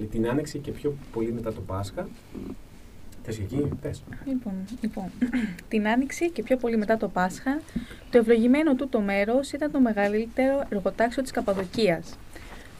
[0.00, 2.08] ε, την άνοιξη και πιο πολύ μετά το Πάσχα.
[3.22, 4.02] Θες και εκεί, πες.
[4.24, 5.04] Λοιπόν, λοιπόν,
[5.68, 7.60] την Άνοιξη και πιο πολύ μετά το Πάσχα,
[8.10, 12.18] το ευλογημένο τούτο μέρος ήταν το μεγαλύτερο εργοτάξιο της Καπαδοκίας.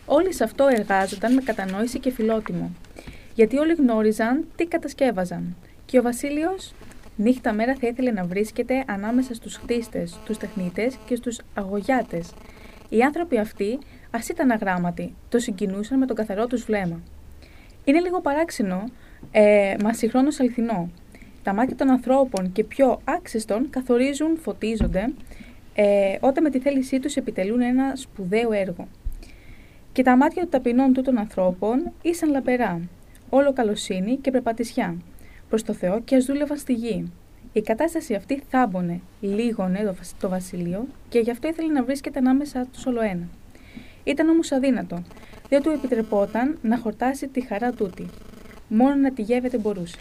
[0.07, 2.71] Όλοι σε αυτό εργάζονταν με κατανόηση και φιλότιμο,
[3.35, 5.57] γιατί όλοι γνώριζαν τι κατασκεύαζαν.
[5.87, 6.73] Και ο Βασίλειος
[7.19, 12.35] νύχτα μέρα θα ήθελε να βρίσκεται ανάμεσα στους χτίστες, τους τεχνίτες και στους αγωγιάτες.
[12.89, 13.79] Οι άνθρωποι αυτοί,
[14.11, 17.01] ας ήταν αγράμματοι, το συγκινούσαν με το καθαρό τους βλέμμα.
[17.85, 18.85] Είναι λίγο παράξενο,
[19.31, 20.91] ε, μα συγχρόνως αληθινό.
[21.43, 25.13] Τα μάτια των ανθρώπων και πιο άξιστων καθορίζουν, φωτίζονται,
[25.75, 28.89] ε, όταν με τη θέλησή τους επιτελούν ένα σπουδαίο έργο.
[29.93, 32.81] Και τα μάτια των ταπεινών τούτων ανθρώπων ήσαν λαπερά,
[33.29, 34.97] όλο καλοσύνη και πρεπατησιά,
[35.49, 37.13] προς το Θεό και ας δούλευαν στη γη.
[37.53, 42.19] Η κατάσταση αυτή θάμπονε, λίγωνε το, βασ- το βασίλειο και γι' αυτό ήθελε να βρίσκεται
[42.19, 43.29] ανάμεσα τους όλο ένα.
[44.05, 45.03] Ήταν όμως αδύνατο,
[45.49, 48.07] δεν του επιτρεπόταν να χορτάσει τη χαρά τούτη.
[48.69, 49.97] Μόνο να τη γεύεται μπορούσε.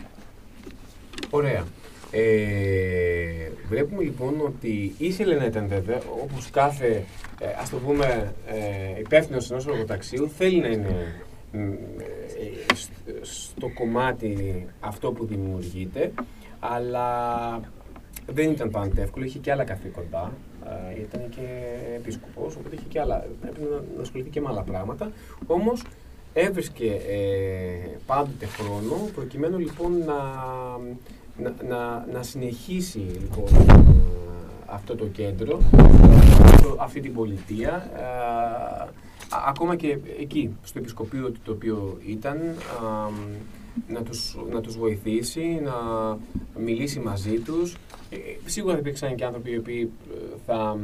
[1.30, 1.64] Ωραία.
[2.12, 7.04] Ε, βλέπουμε λοιπόν ότι ήθελε να ήταν βέβαια, όπως κάθε,
[7.41, 11.26] ε, ας το πούμε, ε, υπεύθυνος ενός εργοταξίου, θέλει να είναι μ, ε, σ-
[13.22, 16.12] στο κομμάτι αυτό που δημιουργείται,
[16.60, 17.10] αλλά
[18.28, 20.32] δεν ήταν πάντα εύκολο, είχε και άλλα καθήκοντα,
[20.95, 21.41] ε, ήταν και
[21.95, 25.12] επίσκοπος, οπότε είχε και άλλα, πρέπει να, να ασχοληθεί και με άλλα πράγματα,
[25.48, 25.84] όμως
[26.34, 30.16] έβρισκε ε, πάντοτε χρόνο προκειμένου λοιπόν να,
[31.38, 33.74] να, να, να συνεχίσει λοιπόν ε,
[34.66, 35.60] αυτό το κέντρο,
[36.43, 38.47] αυτό- αυτή την πολιτεία, ε, α-
[39.48, 43.10] ακόμα και εκεί στο επισκοπείο του το οποίο ήταν, α,
[43.88, 45.74] να τους, να τους βοηθήσει, να
[46.62, 47.74] μιλήσει μαζί τους.
[48.10, 50.78] Ε, σίγουρα θα υπήρξαν και άνθρωποι οι οποίοι ε, θα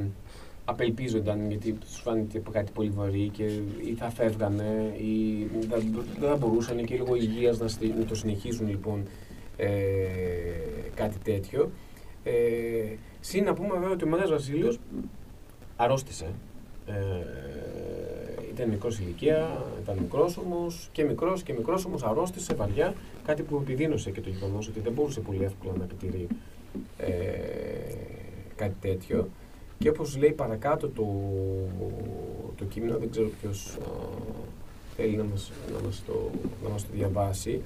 [0.65, 3.43] απελπίζονταν γιατί τους φάνηκε κάτι πολύ βαρύ και
[3.85, 8.15] ή θα φεύγανε ή δεν δεν θα μπορούσαν και λόγω υγείας να, στη- να το
[8.15, 9.03] συνεχίσουν λοιπόν
[9.57, 9.69] ε,
[10.95, 11.71] κάτι τέτοιο.
[12.23, 12.31] Ε,
[13.19, 14.79] Συν να πούμε βέβαια ότι ο Μέγας Βασίλειος
[15.75, 16.25] αρρώστησε.
[16.85, 16.93] Ε,
[18.55, 22.93] ήταν μικρός ηλικία, ήταν μικρός όμως και μικρός και μικρός όμως αρρώστησε βαριά,
[23.25, 26.27] κάτι που επιδίνωσε και το γεγονός ότι δεν μπορούσε πολύ εύκολα να επιτηρεί
[26.97, 27.07] ε,
[28.55, 29.29] κάτι τέτοιο.
[29.79, 31.05] Και όπως λέει παρακάτω το,
[32.57, 33.89] το κείμενο, δεν ξέρω ποιος α,
[34.95, 36.29] θέλει να μας, να μας, το,
[36.63, 37.61] να μας το διαβάσει,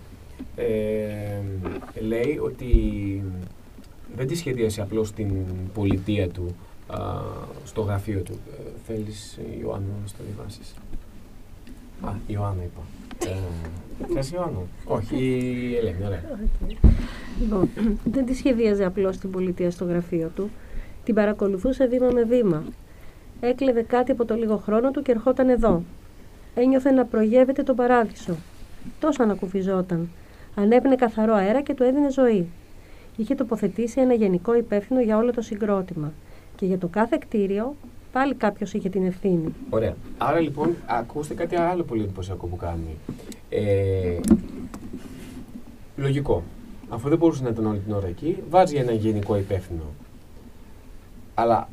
[0.56, 1.42] ε,
[2.00, 2.72] λέει ότι
[4.16, 6.67] δεν τη σχεδίασε απλώς την πολιτεία του α,
[7.66, 8.34] στο γραφείο του.
[8.34, 10.74] Ε, θέλεις, Ιωάννα, να μας το διαβάσεις;
[12.02, 12.82] Α, Ιωάννα είπα.
[13.32, 14.60] Ε, θες Ιωάννα.
[14.86, 16.24] Όχι, η Ελένη, ωραία.
[17.40, 17.70] Λοιπόν,
[18.04, 20.50] δεν τη σχεδίαζε απλώς την πολιτεία στο γραφείο του.
[21.04, 22.64] Την παρακολουθούσε βήμα με βήμα.
[23.40, 25.84] Έκλεβε κάτι από το λίγο χρόνο του και ερχόταν εδώ.
[26.56, 28.36] Ένιωθε να προγεύεται τον παράδεισο.
[29.00, 30.10] Τόσο ανακουφιζόταν.
[30.56, 32.48] Ανέπνε καθαρό αέρα και του έδινε ζωή.
[33.18, 36.14] Είχε τοποθετήσει ένα γενικό υπεύθυνο για όλο το συγκρότημα.
[36.58, 37.76] Και για το κάθε κτίριο
[38.12, 39.54] πάλι κάποιος είχε την ευθύνη.
[39.70, 39.96] Ωραία.
[40.18, 42.98] Άρα λοιπόν, ακούστε κάτι άλλο πολύ εντυπωσιακό που κάνει.
[43.50, 44.20] Ε,
[45.98, 46.44] λογικό.
[46.90, 49.84] Αφού δεν μπορούσε να ήταν όλη την ώρα εκεί, βάζει ένα γενικό υπεύθυνο.
[51.34, 51.70] Αλλά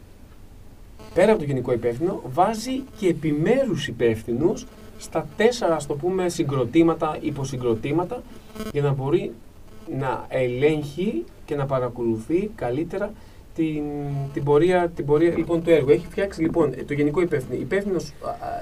[1.14, 4.66] πέρα από το γενικό υπεύθυνο, βάζει και επιμέρους υπεύθυνους
[4.98, 8.22] στα τέσσερα, ας το πούμε, συγκροτήματα, υποσυγκροτήματα,
[8.72, 9.32] για να μπορεί
[9.98, 13.12] να ελέγχει και να παρακολουθεί καλύτερα
[13.54, 13.82] την,
[14.32, 15.90] την, πορεία, την πορεία λοιπόν, του έργου.
[15.90, 17.60] Έχει φτιάξει λοιπόν το γενικό υπεύθυνο.
[17.60, 18.12] Υπεύθυνος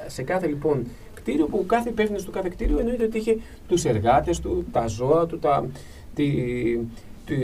[0.07, 3.39] σε κάθε λοιπόν κτίριο, που κάθε υπεύθυνος του κάθε κτίριο εννοείται ότι είχε
[3.69, 5.67] τους εργάτες του, τα ζώα του, τα,
[6.15, 6.33] τη,
[7.27, 7.37] τη,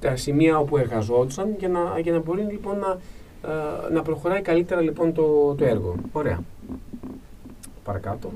[0.00, 2.88] τα σημεία όπου εργαζόντουσαν για να, για να μπορεί λοιπόν να,
[3.50, 5.94] α, να προχωράει καλύτερα λοιπόν το, το έργο.
[6.12, 6.40] Ωραία.
[7.84, 8.32] Παρακάτω.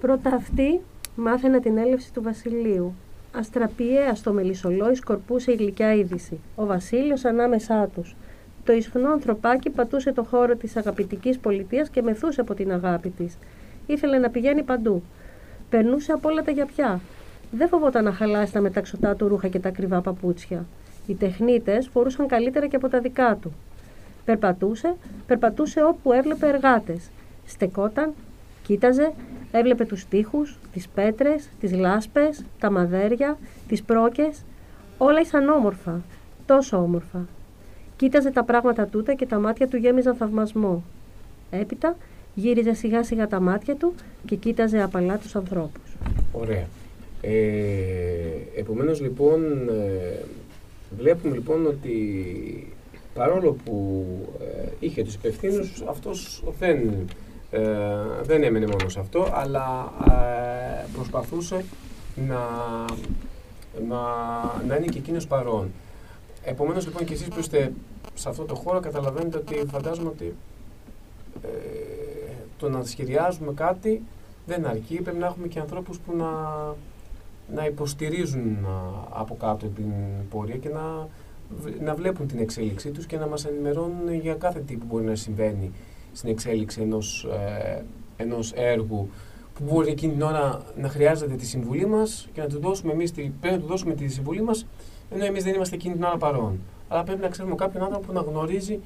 [0.00, 0.80] Πρώτα αυτή
[1.16, 2.94] μάθαινα την έλευση του Βασιλείου.
[3.34, 6.40] Αστραπιαία στο μελισσολόι σκορπούσε η γλυκιά είδηση.
[6.54, 8.16] Ο Βασίλειος ανάμεσά τους.
[8.64, 13.38] Το ισχνό ανθρωπάκι πατούσε το χώρο της αγαπητικής πολιτείας και μεθούσε από την αγάπη της.
[13.86, 15.02] Ήθελε να πηγαίνει παντού.
[15.70, 17.00] Περνούσε από όλα τα γιαπιά.
[17.50, 20.66] Δεν φοβόταν να χαλάσει τα μεταξωτά του ρούχα και τα ακριβά παπούτσια.
[21.06, 23.52] Οι τεχνίτες φορούσαν καλύτερα και από τα δικά του.
[24.24, 24.94] Περπατούσε,
[25.26, 27.10] περπατούσε όπου έβλεπε εργάτες.
[27.46, 28.12] Στεκόταν,
[28.62, 29.12] κοίταζε,
[29.52, 33.38] έβλεπε τους τοίχους, τις πέτρες, τις λάσπες, τα μαδέρια,
[33.68, 34.44] τις πρόκες.
[34.98, 36.02] Όλα ήσαν όμορφα,
[36.46, 37.26] τόσο όμορφα.
[37.96, 40.82] Κοίταζε τα πράγματα τούτα και τα μάτια του γέμιζαν θαυμασμό.
[41.50, 41.96] Έπειτα
[42.34, 43.94] γύριζε σιγά σιγά τα μάτια του
[44.26, 45.96] και κοίταζε απαλά τους ανθρώπους.
[46.32, 46.66] Ωραία.
[47.20, 47.32] Ε,
[48.56, 50.18] επομένως λοιπόν ε,
[50.98, 51.96] βλέπουμε λοιπόν ότι
[53.14, 54.04] παρόλο που
[54.40, 56.78] ε, είχε τους υπευθύνους αυτός δεν,
[57.54, 57.60] ε,
[58.22, 61.64] δεν έμενε μόνο σε αυτό αλλά ε, προσπαθούσε
[62.14, 62.40] να,
[63.88, 64.00] να,
[64.66, 65.70] να είναι και εκείνος παρόν.
[66.44, 67.72] Επομένως λοιπόν και εσείς που είστε
[68.14, 70.34] σε αυτό το χώρο καταλαβαίνετε ότι φαντάζομαι ότι
[71.42, 71.48] ε,
[72.58, 74.02] το να σχεδιάζουμε κάτι
[74.46, 75.00] δεν αρκεί.
[75.02, 76.30] Πρέπει να έχουμε και ανθρώπους που να,
[77.54, 78.66] να υποστηρίζουν
[79.10, 79.92] από κάτω την
[80.30, 81.08] πορεία και να,
[81.80, 85.14] να βλέπουν την εξέλιξή τους και να μας ενημερώνουν για κάθε τι που μπορεί να
[85.14, 85.72] συμβαίνει
[86.12, 87.84] στην εξέλιξη ενός, ε,
[88.16, 89.08] ενός έργου
[89.54, 93.12] που μπορεί εκείνη την ώρα να χρειάζεται τη συμβουλή μας και να του δώσουμε εμείς,
[93.12, 94.66] πρέπει να του δώσουμε τη συμβουλή μας
[95.14, 96.58] ενώ εμείς δεν είμαστε εκείνη την ώρα παρόν.
[96.88, 98.80] Αλλά πρέπει να ξέρουμε κάποιον άνθρωπο που να γνωρίζει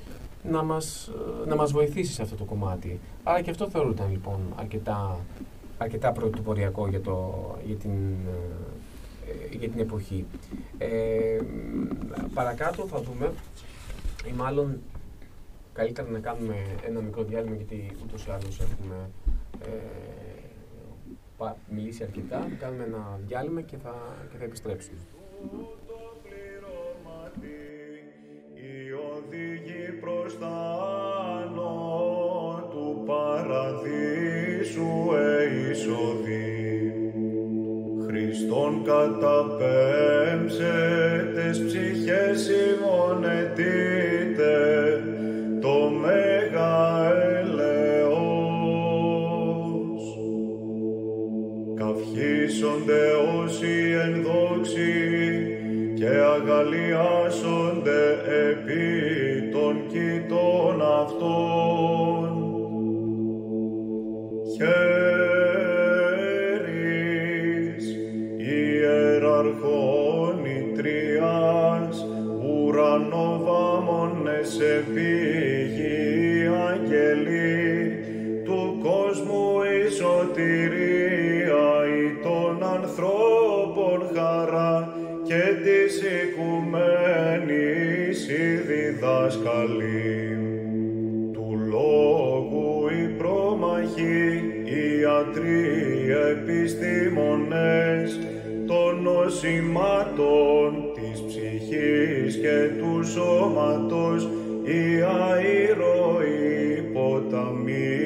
[0.50, 1.10] να μας,
[1.46, 3.00] να μας βοηθήσει σε αυτό το κομμάτι.
[3.22, 5.18] Άρα και αυτό θεωρούταν λοιπόν αρκετά,
[5.78, 7.34] αρκετά πρωτοποριακό για, το,
[7.66, 7.90] για, την,
[9.26, 10.24] ε, για την εποχή.
[10.78, 11.38] Ε,
[12.34, 13.32] παρακάτω θα δούμε,
[14.28, 14.80] ή μάλλον
[15.76, 16.56] καλύτερα να κάνουμε
[16.86, 19.10] ένα μικρό διάλειμμα γιατί ούτως ή άλλως έχουμε
[19.64, 19.68] ε,
[21.70, 22.38] μιλήσει αρκετά.
[22.38, 23.94] Θα κάνουμε ένα διάλειμμα και θα,
[24.30, 24.98] και θα επιστρέψουμε.
[28.54, 30.78] οι οδηγοί προς τα
[31.40, 34.90] άνω του παραδείσου
[35.70, 36.90] εισοδεί.
[38.06, 40.74] Χριστόν καταπέμψε
[41.34, 44.15] τες ψυχές ημωνετείτε
[56.66, 57.25] Alleluia.
[99.26, 104.28] Νοσημάτων της ψυχής και του σώματος,
[104.62, 108.04] οι αηρώοι ποταμοί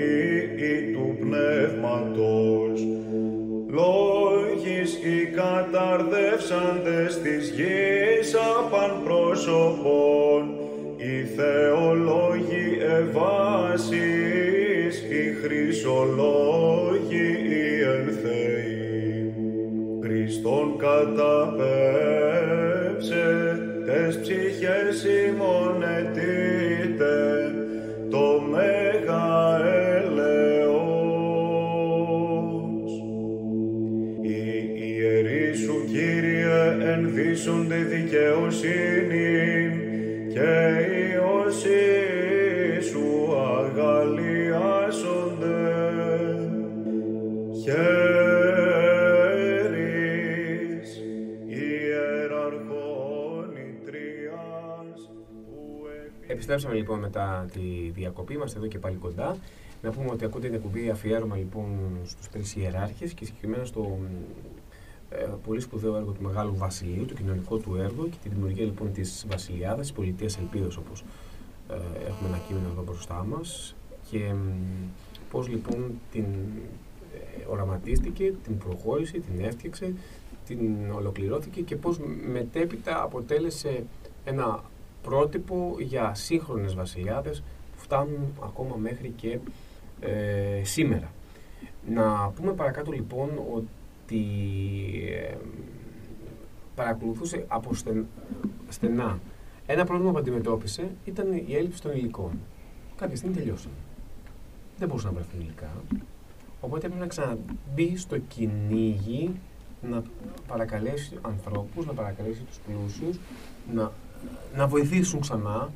[0.93, 2.81] του πνεύματος.
[3.68, 10.55] Λόγης οι καταρδεύσαντες της γης απαν πρόσωπον,
[10.97, 13.93] οι θεολόγοι ευάσεις,
[15.11, 16.99] οι χρυσολόγοι
[20.43, 21.26] Χριστόν καταπέμψε,
[23.86, 27.14] τες ψυχές ημωνετείτε,
[28.11, 29.28] το μέγα
[29.97, 30.51] ελεός.
[34.22, 34.38] Οι
[34.76, 36.62] ιερείς σου, Κύριε,
[36.93, 39.59] ενδύσονται δικαιοσύνη
[56.61, 59.36] Επιστρέψαμε λοιπόν μετά τη διακοπή, είμαστε εδώ και πάλι κοντά.
[59.82, 61.66] Να πούμε ότι ακούτε την εκπομπή αφιέρωμα λοιπόν
[62.04, 63.98] στους τρεις ιεράρχες και συγκεκριμένα στο
[65.11, 68.92] ε, πολύ σπουδαίο έργο του Μεγάλου Βασιλείου, το κοινωνικό του έργο και τη δημιουργία λοιπόν
[68.92, 71.04] της Βασιλιάδας, της Πολιτείας Ελπίδος όπως
[71.68, 71.74] ε,
[72.08, 73.74] έχουμε ένα κείμενο εδώ μπροστά μας
[74.11, 74.38] και μ,
[75.30, 76.24] πώς λοιπόν την
[77.14, 79.94] ε, οραματίστηκε, την προχώρησε, την έφτιαξε,
[80.46, 81.98] την ολοκληρώθηκε και πώς
[82.32, 83.84] μετέπειτα αποτέλεσε
[84.24, 84.70] ένα
[85.03, 87.42] πρότυπο για σύγχρονες βασιλιάδες
[87.72, 89.38] που φτάνουν ακόμα μέχρι και
[90.01, 91.12] ε, σήμερα.
[91.88, 94.24] Να πούμε παρακάτω λοιπόν ότι
[95.20, 95.34] ε,
[96.74, 98.07] παρακολουθούσε από στεν-
[98.68, 99.18] στενά.
[99.66, 102.30] Ένα πρόβλημα που αντιμετώπισε ήταν η έλλειψη των υλικών.
[102.96, 103.70] Κάποια στιγμή τελειώσαν.
[104.78, 105.70] Δεν μπορούσαν να βρεθούν υλικά.
[106.61, 109.30] Οπότε έπρεπε να ξαναμπεί στο κυνήγι
[109.82, 110.03] να
[110.46, 113.18] παρακαλέσει ανθρώπους, να παρακαλέσει τους πλούσιους,
[113.74, 113.92] να,
[114.57, 115.71] να βοηθήσουν ξανά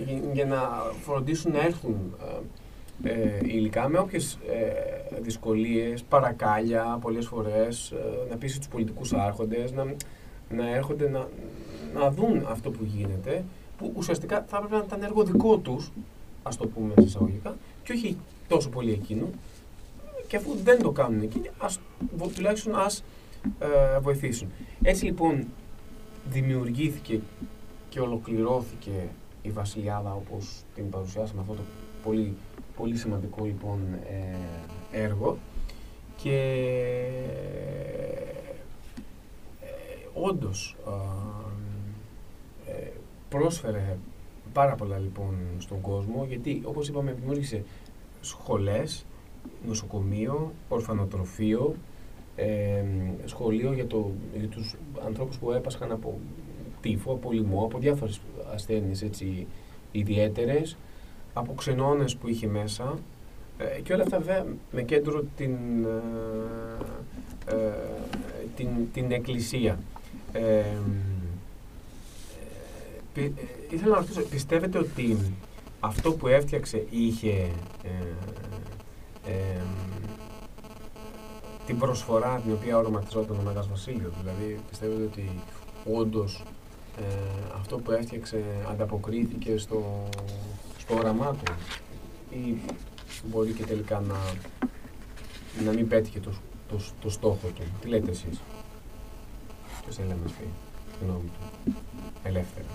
[0.00, 0.60] ε, για- για να
[1.02, 2.14] φροντίσουν να έρθουν
[3.02, 9.12] ε, ε, υλικά με όποιες ε, δυσκολίες, παρακάλια πολλές φορές, ε, να πείσει τους πολιτικούς
[9.12, 9.84] άρχοντες, να,
[10.50, 11.28] να έρχονται να,
[11.94, 13.44] να δουν αυτό που γίνεται,
[13.78, 15.90] που ουσιαστικά θα έπρεπε να ήταν έργο δικό τους,
[16.42, 18.16] ας το πούμε σε εισαγωγικά, και όχι
[18.48, 19.30] τόσο πολύ εκείνου,
[20.26, 21.80] και αφού δεν το κάνουν εκείνοι, ας,
[22.16, 23.04] βο- τουλάχιστον ας
[23.58, 24.48] ε, βοηθήσουν.
[24.82, 25.46] Έτσι λοιπόν
[26.30, 27.20] δημιουργήθηκε
[27.94, 29.08] και ολοκληρώθηκε
[29.42, 31.62] η Βασιλιάδα όπως την παρουσιάσαμε αυτό το
[32.02, 32.36] πολύ,
[32.76, 33.80] πολύ σημαντικό λοιπόν
[34.92, 35.38] ε, έργο.
[36.16, 36.38] Και
[39.60, 39.68] ε,
[40.14, 40.92] όντως α,
[42.70, 42.92] ε,
[43.28, 43.96] πρόσφερε
[44.52, 47.64] πάρα πολλά λοιπόν στον κόσμο γιατί όπως είπαμε δημιούργησε
[48.20, 49.04] σχολές,
[49.66, 51.74] νοσοκομείο, ορφανοτροφείο,
[52.36, 52.84] ε,
[53.24, 54.74] σχολείο για, το, για τους
[55.04, 56.18] ανθρώπους που έπασχαν από
[56.84, 58.20] τύφο, από λοιμό, από διάφορες
[58.54, 59.46] ασθένειες έτσι
[59.92, 60.76] ιδιαίτερες,
[61.32, 62.98] από ξενώνες που είχε μέσα
[63.58, 65.84] ε, και όλα αυτά βέβαια με κέντρο την,
[67.46, 67.72] ε, ε,
[68.56, 69.78] την, την εκκλησία.
[70.32, 70.64] Ε, ε,
[73.12, 75.16] πι- ε, ήθελα να ρωτήσω, πιστεύετε ότι
[75.80, 77.50] αυτό που έφτιαξε είχε
[77.82, 77.88] ε,
[79.30, 79.60] ε,
[81.66, 85.30] την προσφορά την οποία οραματιζόταν ο Μέγας Βασίλειος; Δηλαδή, πιστεύετε ότι
[85.92, 86.42] όντως
[86.98, 87.04] ε,
[87.60, 90.08] αυτό που έφτιαξε ανταποκρίθηκε στο,
[90.78, 91.52] στο όραμά του
[92.30, 92.56] ή
[93.30, 94.16] μπορεί και τελικά να,
[95.64, 96.30] να μην πέτυχε το,
[96.68, 97.62] το, το στόχο του.
[97.80, 98.40] Τι λέτε εσείς;
[99.82, 100.44] Ποιος θέλει να μας πει
[100.92, 101.30] τη γνώμη
[101.64, 101.72] του;
[102.22, 102.66] Ελεύθερα.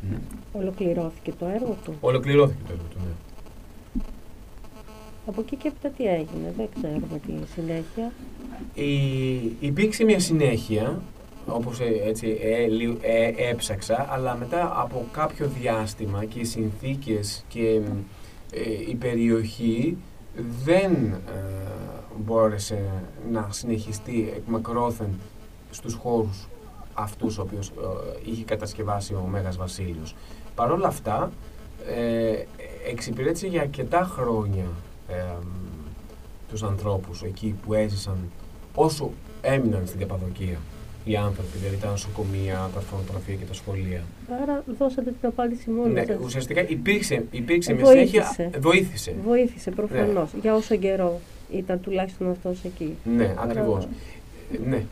[0.00, 0.14] Μμ.
[0.52, 3.12] Ολοκληρώθηκε το έργο του; Ολοκληρώθηκε το έργο του, ναι.
[5.26, 8.12] Από εκεί και έπειτα τι έγινε, δεν ξέρουμε τη συνέχεια.
[8.74, 11.02] Η, υπήρξε μια συνέχεια,
[11.46, 17.44] όπως ε, έτσι ε, λι- ε, έψαξα, αλλά μετά από κάποιο διάστημα και οι συνθήκες
[17.48, 17.80] και
[18.52, 19.96] ε, η περιοχή
[20.64, 21.20] δεν ε,
[22.18, 22.84] μπόρεσε
[23.30, 25.08] να συνεχιστεί εκ μακρόθεν
[25.70, 26.48] στους χώρους
[26.94, 30.14] αυτούς ο οποίος ε, είχε κατασκευάσει ο Μέγας Βασίλειος.
[30.54, 31.30] Παρ' όλα αυτά,
[31.96, 32.44] ε,
[32.90, 34.64] εξυπηρέτησε για αρκετά χρόνια
[35.08, 35.14] ε,
[36.48, 38.16] τους ανθρώπους εκεί που έζησαν
[38.74, 40.58] όσο έμειναν στην Καπαδοκία
[41.08, 44.02] οι άνθρωποι, δηλαδή τα νοσοκομεία, τα ορφανοτροφεία και τα σχολεία.
[44.42, 46.16] Άρα δώσατε την απάντηση μόνοι Ναι, σας.
[46.22, 48.24] ουσιαστικά υπήρξε, υπήρξε Ε, μια βοήθησε.
[48.34, 48.60] συνέχεια.
[48.60, 49.14] Βοήθησε.
[49.24, 50.30] Βοήθησε προφανώς.
[50.42, 51.20] Για όσο καιρό
[51.52, 52.94] ήταν τουλάχιστον αυτός εκεί.
[53.16, 53.84] Ναι, Άρα- ακριβώς.
[53.84, 54.82] Ε, Ναι.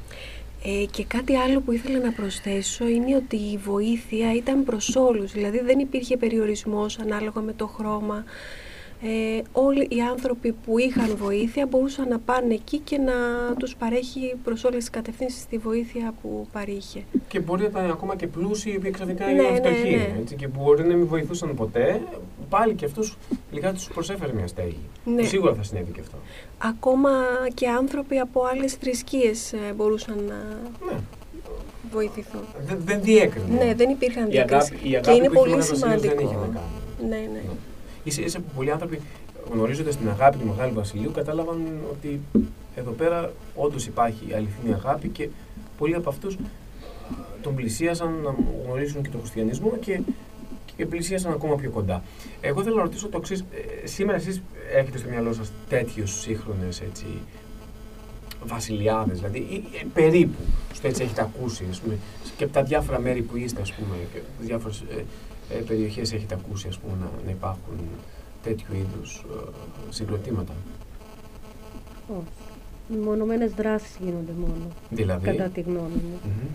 [0.65, 5.33] Ε, και κάτι άλλο που ήθελα να προσθέσω είναι ότι η βοήθεια ήταν προς όλους,
[5.33, 8.25] δηλαδή δεν υπήρχε περιορισμός ανάλογα με το χρώμα.
[9.07, 13.13] Ε, όλοι οι άνθρωποι που είχαν βοήθεια μπορούσαν να πάνε εκεί και να
[13.59, 17.05] τους παρέχει προς όλες τις κατευθύνσεις τη βοήθεια που παρήχε.
[17.29, 19.95] Και μπορεί να ήταν ακόμα και πλούσιοι οι οποίοι ξαφνικά Ναι, έγιναν ναι, φτωχοί.
[19.97, 20.17] ναι.
[20.21, 22.01] Έτσι, και μπορεί να μην βοηθούσαν ποτέ.
[22.49, 23.03] Πάλι και αυτού
[23.53, 24.79] λίγα τους προσέφερε μια στέγη.
[25.05, 25.23] Ναι.
[25.23, 26.17] Σίγουρα θα συνέβη και αυτό.
[26.59, 27.11] Ακόμα
[27.55, 30.35] και άνθρωποι από άλλες θρησκείες ε, μπορούσαν να
[30.93, 30.99] Ναι.
[31.93, 32.41] βοηθηθούν.
[32.67, 33.65] Δεν, δεν διέκρινε.
[33.65, 34.71] Ναι, δεν υπήρχαν η διακρίσεις.
[34.71, 36.23] αγάπη, η Και αγάπη είναι που είχε ο πολύ Μέγας Βασίλειος δεν σημαντικό.
[36.31, 37.09] είχε να κάνει.
[37.09, 37.41] Ναι, ναι.
[38.05, 39.01] Ίσα ίσα που πολλοί άνθρωποι
[39.53, 41.61] γνωρίζοντας την αγάπη του Μεγάλου Βασιλείου κατάλαβαν
[41.93, 42.21] ότι
[42.77, 45.29] εδώ πέρα όντως υπάρχει αληθινή αγάπη και
[45.79, 46.37] πολλοί από αυτούς
[47.43, 48.35] τον πλησίασαν να
[48.65, 50.01] γνωρίσουν και τον χριστιανισμό και,
[50.77, 52.03] και πλησίασαν ακόμα πιο κοντά.
[52.41, 53.45] Εγώ θέλω να ρωτήσω το εξής.
[53.85, 54.43] σήμερα εσείς
[54.75, 57.07] έχετε στο μυαλό σας τέτοιους σύγχρονες έτσι,
[58.47, 60.43] βασιλιάδες, δηλαδή ή, ε, περίπου,
[60.75, 61.99] στο έτσι έχετε ακούσει, ας πούμε,
[62.37, 65.05] και από τα διάφορα μέρη που είστε, ας πούμε, και τις διάφορες ε,
[65.51, 67.79] ε, περιοχές έχετε ακούσει, ας πούμε, να, να υπάρχουν
[68.43, 70.53] τέτοιου είδους ε, συγκροτήματα;
[72.09, 72.99] Όχι.
[73.05, 76.19] Μονομένες δράσεις γίνονται μόνο, Δηλαδή, κατά τη γνώμη μου.
[76.25, 76.49] μμμ,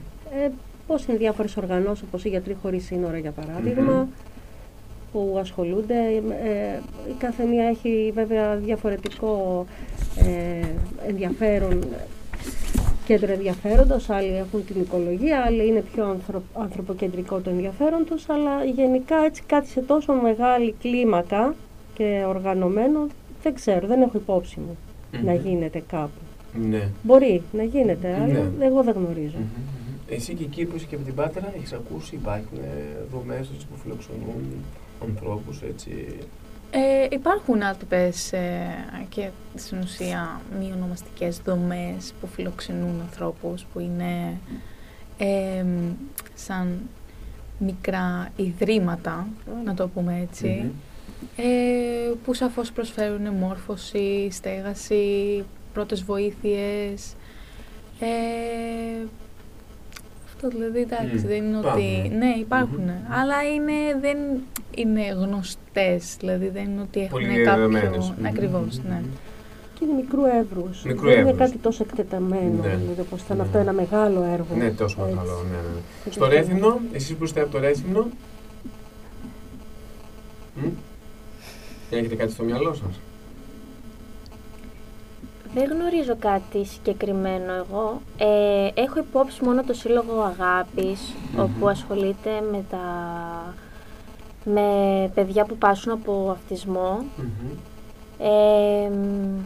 [0.44, 0.52] Ε,
[0.88, 4.08] πώς είναι διάφορες οργανώσεις, όπως οι Γιατροί Χωρίς Σύνορα για παράδειγμα, Μμμ.
[5.12, 5.96] που ασχολούνται.
[6.44, 6.80] Ε,
[7.10, 9.66] η κάθε μία έχει βέβαια διαφορετικό
[10.16, 10.68] ε,
[11.08, 11.84] ενδιαφέρον,
[13.10, 18.64] κέντρο ενδιαφέροντος, άλλοι έχουν την οικολογία, άλλοι είναι πιο ανθρω, ανθρωποκεντρικό το ενδιαφέρον τους, αλλά
[18.64, 21.55] γενικά έτσι κάτι σε τόσο μεγάλη κλίμακα
[21.93, 23.07] και οργανωμένο,
[23.43, 24.78] δεν ξέρω, δεν έχω υπόψη μου
[25.24, 25.41] να Μμμ.
[25.47, 26.20] γίνεται κάπου.
[26.70, 26.89] Ναι.
[27.03, 28.66] Μπορεί να γίνεται, αλλά Ναι.
[28.66, 29.38] εγώ δεν γνωρίζω.
[29.38, 30.16] Μμμ, μμμ.
[30.16, 33.66] Εσύ και εκεί που είσαι και από την Πάτρα, έχεις ακούσει, υπάρχουν ε, δομές έτσι,
[33.72, 34.43] που φιλοξενούν
[35.03, 35.91] ανθρώπους, έτσι.
[36.72, 38.76] Ε, υπάρχουν άτυπες ε,
[39.09, 44.38] και στην ουσία μη ονομαστικές δομές που φιλοξενούν ανθρώπους που είναι
[45.17, 45.65] ε,
[46.36, 46.80] σαν
[47.57, 49.28] μικρά ιδρύματα,
[49.65, 50.70] να το πούμε έτσι, Μμμ.
[51.38, 55.43] ε, που σαφώς προσφέρουν μόρφωση, στέγαση,
[55.74, 57.13] πρώτες βοήθειες,
[57.99, 59.05] Ε,
[60.26, 61.74] αυτό δηλαδή εντάξει, Μμ, δεν είναι υπάρχουν.
[61.74, 62.09] ότι.
[62.15, 62.84] Ναι, υπάρχουν.
[62.84, 63.11] Μμμ.
[63.20, 64.17] Αλλά είναι, δεν
[64.76, 66.15] είναι γνωστές.
[66.20, 67.43] Δηλαδή δεν είναι ότι έχουν Πολύ κάποιο.
[67.43, 68.13] διαδεδομένες.
[68.17, 68.95] Μμμ, Ακριβώς, μμμ, ναι.
[69.03, 69.09] μμμ.
[69.74, 70.70] Και είναι μικρού εύρου.
[70.86, 71.38] Μικρού δεν είναι εύρους.
[71.47, 72.61] κάτι τόσο εκτεταμένο.
[72.61, 72.67] Ναι.
[72.76, 73.43] Δηλαδή, όπως ήταν Ναι.
[73.43, 74.55] αυτό ένα μεγάλο έργο.
[74.57, 75.13] Ναι, τόσο Έτσι.
[75.15, 75.38] μεγάλο.
[75.51, 75.82] Ναι, ναι.
[76.03, 78.07] Και Στο το- Ρέθυμνο, εσείς που είστε από το Ρέθυμνο,
[80.55, 80.67] μ;
[81.89, 82.99] έχετε κάτι στο μυαλό σας;
[85.53, 88.01] Δεν γνωρίζω κάτι συγκεκριμένο εγώ.
[88.17, 91.39] Ε, έχω υπόψη μόνο το Σύλλογο Αγάπης, Μμμ.
[91.43, 92.84] όπου ασχολείται με τα
[94.44, 94.62] με
[95.14, 97.06] παιδιά που πάσουν από αυτισμό.
[97.16, 97.50] Μμμ.
[98.20, 99.40] Ε, μ,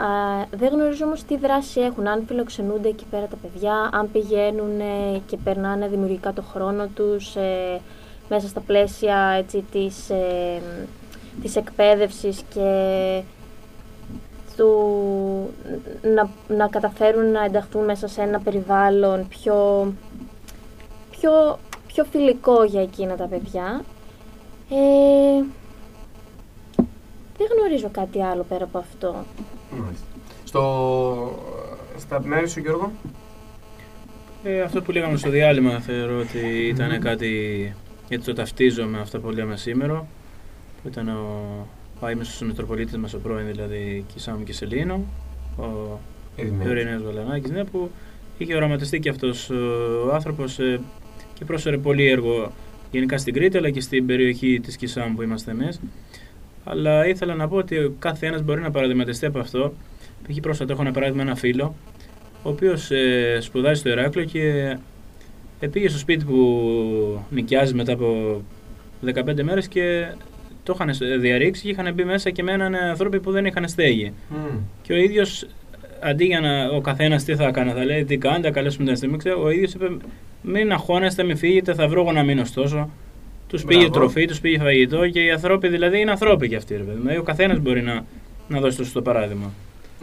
[0.00, 4.80] α, δεν γνωρίζω όμως τι δράση έχουν, αν φιλοξενούνται εκεί πέρα τα παιδιά, αν πηγαίνουν
[4.80, 7.80] ε, και περνάνε δημιουργικά το χρόνο τους ε,
[8.28, 13.22] μέσα στα πλαίσια έτσι, της, ε, μ, της εκπαίδευσης και
[14.56, 15.50] του,
[16.14, 19.92] να, να καταφέρουν να ενταχθούν μέσα σε ένα περιβάλλον πιο,
[21.10, 21.58] πιο,
[21.92, 23.84] πιο φιλικό για εκείνα τα παιδιά.
[24.70, 25.44] Ε,
[27.38, 29.24] δεν γνωρίζω κάτι άλλο πέρα από αυτό.
[29.70, 30.06] Μάλιστα.
[30.44, 30.64] Στο...
[31.98, 32.92] Στα μέρη σου, Γιώργο;
[34.44, 37.74] Ε, αυτό που λέγαμε στο διάλειμμα θεωρώ ότι ήταν κάτι
[38.08, 40.06] γιατί το ταυτίζω με αυτά που λέμε σήμερα
[40.82, 41.66] που ήταν ο,
[42.00, 45.04] ο άμεσος Μητροπολίτης μας ο πρώην δηλαδή Κισάμου και Σελήνο
[45.58, 45.98] ο
[46.36, 46.70] Ειρηναίος.
[46.70, 47.90] Ειρηναίος Βαλανάκης ναι, που
[48.38, 49.50] είχε οραματιστεί και αυτός
[50.06, 50.80] ο άνθρωπος ε,
[51.40, 52.52] και πρόσφερε πολύ έργο
[52.90, 55.80] γενικά στην Κρήτη αλλά και στην περιοχή της Κισάμου που είμαστε εμείς
[56.64, 59.72] αλλά ήθελα να πω ότι ο κάθε ένας μπορεί να παραδειγματιστεί από αυτό
[60.28, 60.40] Π.χ.
[60.40, 61.74] πρόσφατα έχω ένα παράδειγμα ένα φίλο
[62.42, 64.76] ο οποίος ε, σπουδάζει στο Ηράκλειο και
[65.60, 68.40] ε, πήγε στο σπίτι που νοικιάζει μετά από
[69.14, 70.06] 15 μέρες και
[70.62, 74.12] το είχαν ε, διαρρήξει και είχαν μπει μέσα και μένανε άνθρωποι που δεν είχαν στέγη.
[74.28, 74.58] Μμ.
[74.82, 75.46] Και ο ίδιος
[76.02, 78.92] αντί για να ο καθένας τι θα έκανε, θα λέει τι κάνετε, θα καλέσουμε την
[78.92, 79.88] αστυνομία, ξέρω, ο ίδιος είπε
[80.42, 82.90] μην αγχώνεστε, μην φύγετε, θα βρω εγώ να μείνω ωστόσο.
[83.48, 83.94] Τους πήγε Μπράβο.
[83.94, 86.76] τροφή, τους πήγε φαγητό και οι άνθρωποι δηλαδή είναι ανθρώποι κι αυτοί.
[86.76, 86.98] Ρε, παιδί.
[87.00, 88.04] Δηλαδή, ο καθένας μπορεί να,
[88.48, 89.50] να δώσει το σωστό παράδειγμα.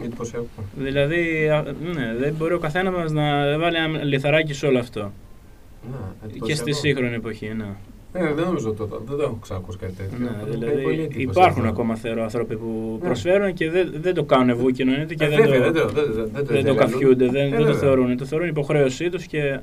[0.04, 0.46] Εντυπωσιακό.
[0.76, 1.62] Δηλαδή, α,
[1.94, 5.00] ναι, δεν μπορεί ο καθένας μας να βάλει ένα λιθαράκι σε όλο αυτό.
[5.00, 6.60] Ναι, Και εντυπωσιακό.
[6.60, 7.66] στη σύγχρονη εποχή, ναι.
[8.12, 10.18] Ναι, δεν νομίζω το, δεν το έχω ξανακούσει κάτι τέτοιο.
[10.18, 11.30] ναι Αυτό είναι δηλαδή, πολύ εντυπωσιακό.
[11.40, 13.06] υπάρχουν ακόμα θεωρώ άνθρωποι που Ναι.
[13.06, 15.92] προσφέρουν και δεν, δεν το κάνουν βούκινο εννοείται και Ε, δεν, βέβαια, το, δεν το,
[15.92, 16.76] δεν, δεν, δεν το δεν το εγκαλούν.
[16.76, 17.78] καφιούνται, δεν, Ε, δεν το βέβαια.
[17.80, 18.16] θεωρούν.
[18.16, 19.60] Το θεωρούν υποχρέωσή τους και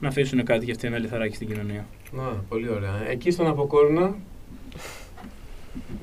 [0.00, 1.86] να αφήσουν κάτι για αυτή ένα λιθαράκι στην κοινωνία.
[2.12, 2.94] Να, πολύ ωραία.
[3.10, 4.14] Εκεί στον Αποκόρνα,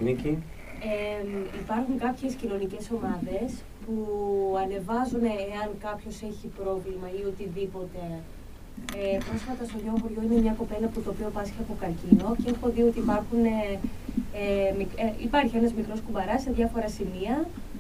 [0.04, 0.38] Νίκη,
[0.80, 1.26] Ε,
[1.64, 3.52] υπάρχουν κάποιες κοινωνικές ομάδες
[3.86, 3.96] που
[4.64, 8.00] ανεβάζουν εάν κάποιος έχει πρόβλημα ή οτιδήποτε.
[9.00, 12.66] Ε, πρόσφατα στο Λιόχωριο είναι μια κοπέλα που το οποίο πάσχει από καρκίνο και έχω
[12.76, 13.58] δει ότι υπάρχουν, ε,
[14.42, 17.36] ε, μικ- ε, υπάρχει ένας μικρός κουμπαράς σε διάφορα σημεία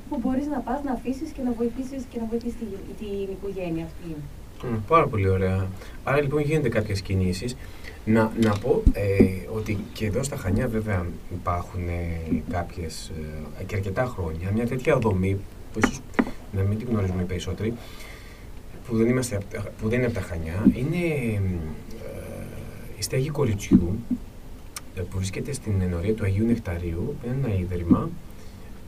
[0.09, 2.67] που μπορείς να πας να αφήσεις και να βοηθήσεις και να βοηθήσεις την,
[2.99, 4.09] την οικογένεια αυτή.
[4.63, 5.67] Μμ, Πάρα πολύ ωραία.
[6.03, 7.55] Άρα λοιπόν γίνονται κάποιες κινήσεις.
[8.05, 9.03] Να, να πω ε,
[9.55, 11.05] ότι και εδώ στα Χανιά βέβαια
[11.39, 13.11] υπάρχουν ε, κάποιες
[13.59, 15.39] ε, και αρκετά χρόνια μια τέτοια δομή
[15.73, 15.99] που ίσως
[16.55, 17.73] να μην την γνωρίζουμε οι περισσότεροι
[18.87, 22.45] που δεν, είμαστε, απ' τα- που δεν είναι από τα Χανιά είναι ε,
[22.99, 23.95] η στέγη κοριτσιού
[24.95, 28.09] ε, που βρίσκεται στην ενορία του Αγίου Νεκταρίου που είναι ένα ίδρυμα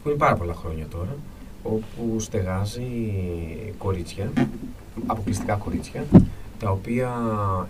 [0.03, 1.15] που είναι πάρα πολλά χρόνια τώρα
[1.63, 2.85] όπου στεγάζει
[3.77, 4.31] κορίτσια
[5.05, 6.05] αποκλειστικά κορίτσια,
[6.59, 7.11] τα οποία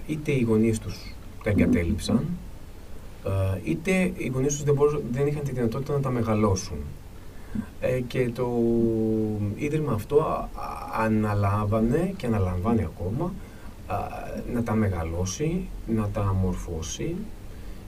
[0.07, 1.13] είτε οι γονείς τους
[1.43, 2.25] τα εγκατέλειψαν,
[3.25, 6.77] ε, είτε οι γονείς τους δεν, μπορούσαν- δεν είχαν τη δυνατότητα να τα μεγαλώσουν.
[7.79, 8.49] Ε, και το
[9.55, 13.33] ίδρυμα αυτό α- α- αναλάβανε και αναλαμβάνει ακόμα
[13.87, 13.95] α,
[14.53, 17.15] να τα μεγαλώσει, να τα μορφώσει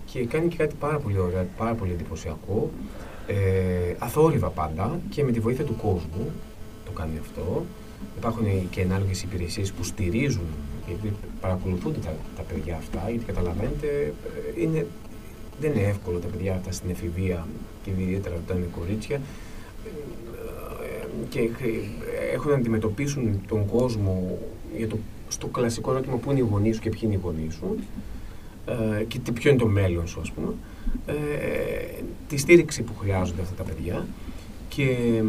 [0.05, 2.69] και κάνει και κάτι πάρα πολύ ωραίο, πάρα πολύ εντυπωσιακό,
[3.27, 6.31] ε, αθόρυβα πάντα και με τη βοήθεια του κόσμου
[6.85, 7.65] το κάνει αυτό.
[8.17, 10.47] Υπάρχουν και ανάλογες υπηρεσίες που στηρίζουν,
[10.87, 13.87] γιατί παρακολουθούνται τα, τα παιδιά αυτά, γιατί καταλαβαίνετε,
[14.57, 14.87] ε, είναι,
[15.59, 17.47] δεν είναι εύκολο τα παιδιά αυτά στην εφηβεία
[17.83, 19.21] και ιδιαίτερα όταν είναι κορίτσια ε,
[21.29, 24.37] και ε, έχουν να αντιμετωπίσουν τον κόσμο
[24.77, 27.53] για το, στο κλασικό ερώτημα που είναι οι γονείς σου και ποιοι είναι οι γονείς
[27.53, 27.75] σου
[28.99, 30.53] ε, και τι- ποιο είναι το μέλλον σου ας πούμε.
[31.05, 31.13] Ε,
[32.27, 34.07] τη στήριξη που χρειάζονται αυτά τα παιδιά
[34.69, 35.27] και μ,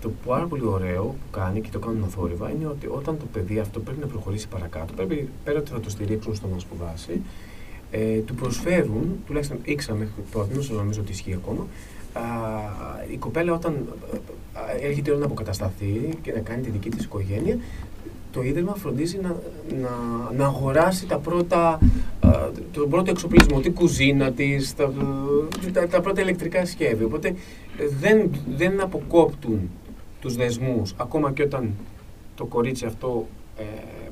[0.00, 3.58] το πάρα πολύ ωραίο που κάνει και το κάνουν αθόρυβα είναι ότι όταν το παιδί
[3.58, 7.20] αυτό πρέπει να προχωρήσει παρακάτω, πρέπει πέρα ότι θα το στηρίξουν στο να σπουδάσει,
[7.90, 11.66] ε, του προσφέρουν, τουλάχιστον ήξερα μέχρι τότε, νομίζω ότι ισχύει ακόμα, α,
[13.12, 13.86] η κοπέλα όταν
[14.52, 17.58] α, έρχεται όλο να αποκατασταθεί και να κάνει τη δική της οικογένεια,
[18.32, 19.36] το Ίδρυμα φροντίζει να,
[19.80, 19.90] να,
[20.36, 21.78] να αγοράσει τα πρώτα,
[22.20, 22.30] α,
[22.72, 24.92] τον πρώτο εξοπλισμό, την κουζίνα της, τα,
[25.72, 27.06] τα, τα πρώτα ηλεκτρικά σχέδια.
[27.06, 27.34] Οπότε ε,
[28.00, 29.70] δεν, δεν αποκόπτουν
[30.20, 31.74] τους δεσμούς, ακόμα και όταν
[32.34, 33.37] το κορίτσι αυτό ε,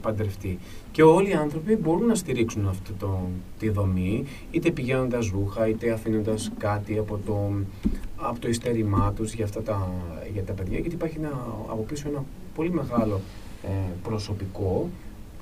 [0.00, 0.58] παντρευτεί.
[0.92, 3.20] Και όλοι οι άνθρωποι μπορούν να στηρίξουν αυτή το,
[3.58, 7.52] τη δομή, είτε πηγαίνοντας ρούχα, είτε αφήνοντας κάτι από το,
[8.16, 9.90] από το ειστέρημά τους για, αυτά τα,
[10.32, 12.24] για τα παιδιά, γιατί υπάρχει ένα, από πίσω ένα
[12.54, 13.20] πολύ μεγάλο
[13.62, 13.68] ε,
[14.02, 14.88] προσωπικό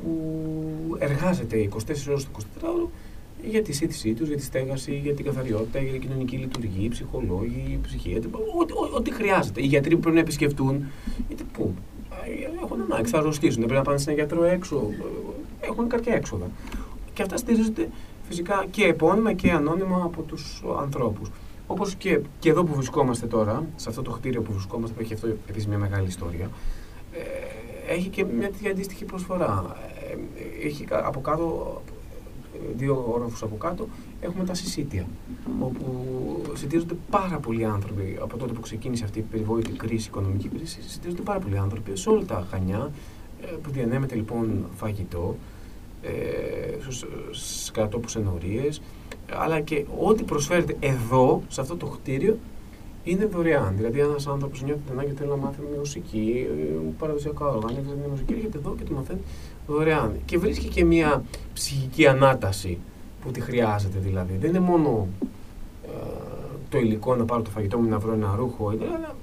[0.02, 1.78] που εργάζεται 24
[2.09, 2.30] ώρες το
[2.61, 2.88] 24ωρο
[3.46, 7.78] για τη σύντησή τους, για τη στέγαση, για την καθαριότητα, για την κοινωνική λειτουργία, ψυχολόγοι,
[7.82, 8.30] ψυχίατροι,
[8.61, 9.62] ό,τι, ό,τι χρειάζεται.
[9.62, 10.84] Οι γιατροί που πρέπει να επισκεφτούν,
[11.28, 11.74] είτε πού,
[12.62, 14.90] έχουν ανάγκη, θα αρρωστήσουν, πρέπει να πάνε σε ένα γιατρό έξω,
[15.60, 16.46] έχουν κάποια έξοδα.
[17.12, 17.88] Και αυτά στηρίζονται
[18.28, 21.30] φυσικά και επώνυμα και ανώνυμα από τους ανθρώπους.
[21.66, 25.14] Όπως και, και εδώ που βρισκόμαστε τώρα, σε αυτό το κτίριο που βρισκόμαστε, που έχει
[25.14, 26.50] αυτό επίσης μια μεγάλη ιστορία,
[27.12, 29.76] ε, έχει και μια τέτοια αντίστοιχη προσφορά.
[30.62, 31.80] Ε, έχει από κάτω,
[32.76, 33.88] δύο όροφους από κάτω,
[34.24, 35.06] έχουμε τα συσίτια,
[35.60, 35.86] όπου
[36.54, 41.22] συντηρούνται πάρα πολλοί άνθρωποι από τότε που ξεκίνησε αυτή η περιβόητη κρίση, οικονομική κρίση, συντηρούνται
[41.22, 42.90] πάρα πολλοί άνθρωποι σε όλα τα χανιά,
[43.42, 45.36] ε, που διανέμεται λοιπόν φαγητό,
[46.02, 46.10] ε,
[46.80, 48.80] στους κρατόπους ενορίες,
[49.32, 52.38] αλλά και ό,τι προσφέρεται εδώ, σε αυτό το κτίριο,
[53.04, 53.72] είναι δωρεάν.
[53.76, 56.46] Δηλαδή, ένας άνθρωπος νιώθει την ανάγκη θέλει να μάθει μουσική,
[56.98, 59.20] παραδοσιακά όργανα, θέλει να μουσική, έρχεται εδώ και το μαθαίνει
[59.66, 60.16] δωρεάν.
[60.24, 62.78] Και βρίσκει και μια ψυχική ανάταση
[63.24, 64.36] που τη χρειάζεται δηλαδή.
[64.36, 65.08] Δεν είναι μόνο
[65.86, 65.88] ε,
[66.68, 69.14] το υλικό να πάρω το φαγητό μου να βρω ένα ρούχο, αλλά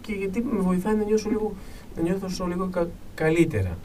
[0.00, 1.52] και γιατί με βοηθάει να νιώσω λίγο,
[1.96, 3.78] να νιώθω λίγο κα, καλύτερα.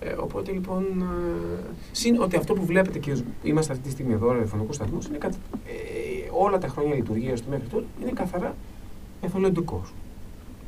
[0.00, 1.60] Ε, οπότε λοιπόν, ε,
[1.92, 5.30] συν ότι αυτό που βλέπετε και είμαστε αυτή τη στιγμή εδώ, ραδιοφωνικό σταθμός, είναι ε,
[6.32, 8.54] όλα τα χρόνια λειτουργίας του μέχρι τώρα είναι καθαρά
[9.20, 9.92] εθελοντικός.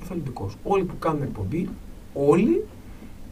[0.02, 0.56] Εθελοντικός.
[0.62, 1.68] Όλοι που κάνουν εκπομπή,
[2.14, 2.64] όλοι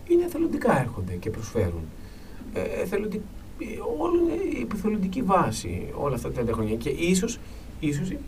[0.08, 1.82] είναι εθελοντικά έρχονται και προσφέρουν.
[2.52, 3.20] Ε, εθελοντι...
[3.98, 6.74] Όλο είναι η εθελοντική βάση όλα αυτά τα 30 χρόνια.
[6.74, 7.38] Και ίσως,
[7.80, 8.18] ίσως, ε,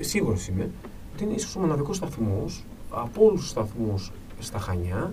[0.00, 0.70] σίγουρος είμαι,
[1.14, 5.12] ότι είναι ίσως ο μοναδικός σταθμός από όλους τους σταθμούς στα Χανιά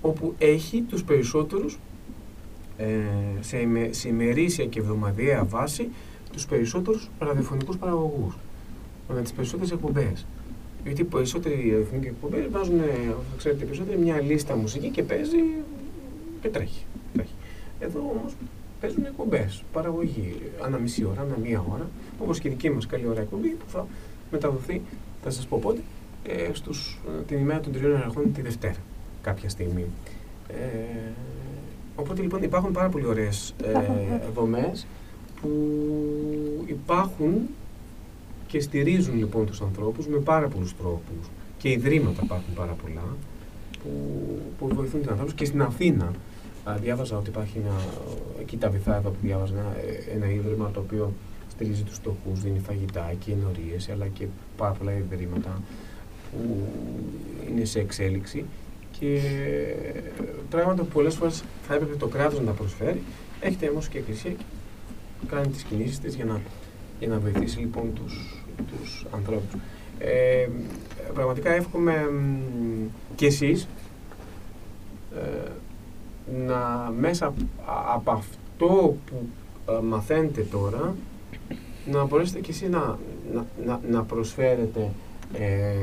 [0.00, 1.78] όπου έχει τους περισσότερους
[2.76, 2.86] ε,
[3.40, 3.56] σε,
[3.90, 5.88] σε ημερήσια και εβδομαδιαία βάση
[6.32, 8.36] τους περισσότερους ραδιοφωνικούς παραγωγούς
[9.14, 10.26] με τις περισσότερες εκπομπές.
[10.84, 15.38] Γιατί οι περισσότεροι ραδιοφωνικοί εκπομπές βάζουν, όπως ξέρετε περισσότεροι, μια λίστα μουσική και παίζει
[16.40, 16.84] και τρέχει.
[17.12, 17.32] τρέχει.
[17.80, 18.32] Εδώ όμως
[18.80, 23.06] παίζουν εκπομπές, παραγωγή, ανά μισή ώρα, ανά μία ώρα, όπως και η δική μας καλή
[23.06, 23.86] ώρα εκπομπή που θα
[24.30, 24.82] μεταδοθεί,
[25.22, 25.80] θα σας πω πότε,
[26.26, 28.76] ε, στους, ε, την ημέρα των τριών αρχών τη Δευτέρα
[29.22, 29.84] κάποια στιγμή.
[30.48, 31.12] Ε,
[31.96, 33.72] οπότε λοιπόν υπάρχουν πάρα πολύ ωραίες ε,
[34.36, 34.86] δομές
[35.40, 35.50] που
[36.66, 37.48] υπάρχουν
[38.46, 41.30] και στηρίζουν λοιπόν τους ανθρώπους με πάρα πολλούς τρόπους.
[41.58, 43.16] Και ιδρύματα υπάρχουν πάρα πολλά
[43.82, 43.90] που,
[44.58, 46.10] που βοηθούν τους ανθρώπους και στην Αθήνα α,
[46.74, 47.74] διάβαζα ότι υπάρχει ένα,
[48.40, 49.74] εκεί τα βυθά εδώ που διάβαζα ένα,
[50.14, 51.12] ένα ίδρυμα το οποίο
[51.50, 55.62] στηρίζει τους στοχούς, δίνει φαγητά και ενορίες αλλά και πάρα πολλά ιδρύματα
[56.30, 56.66] που
[57.50, 58.44] είναι σε εξέλιξη
[58.98, 59.20] και
[60.50, 63.02] πράγματα που πολλές φορές θα έπρεπε το κράτος να προσφέρει.
[63.40, 64.32] Έχετε όμως και η Εκκλησία
[65.26, 66.40] κάνει τις κινήσεις της για να,
[66.98, 69.60] για να βοηθήσει λοιπόν τους, τους ανθρώπους.
[69.98, 70.48] Ε,
[71.14, 72.10] πραγματικά εύχομαι
[73.14, 73.68] και εσείς
[75.14, 75.50] ε,
[76.46, 77.34] να μέσα
[77.94, 79.28] από αυτό που
[79.68, 80.94] ε, μαθαίνετε τώρα
[81.86, 82.98] να μπορέσετε και εσείς να,
[83.64, 84.90] να, να προσφέρετε
[85.32, 85.74] ε,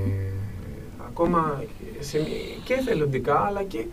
[1.07, 1.63] ακόμα
[1.99, 2.17] σε,
[2.63, 3.85] και εθελοντικά, αλλά και,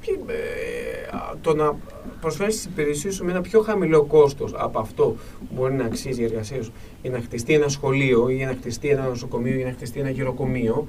[0.00, 1.76] και ε, το να
[2.20, 5.04] προσφέρεις τις υπηρεσίες σου με ένα πιο χαμηλό κόστος από αυτό
[5.38, 6.72] που μπορεί να αξίζει η εργασία σου
[7.02, 10.00] για να χτιστεί ένα σχολείο ή για να χτιστεί ένα νοσοκομείο ή για να χτιστεί
[10.00, 10.86] ένα γεροκομείο.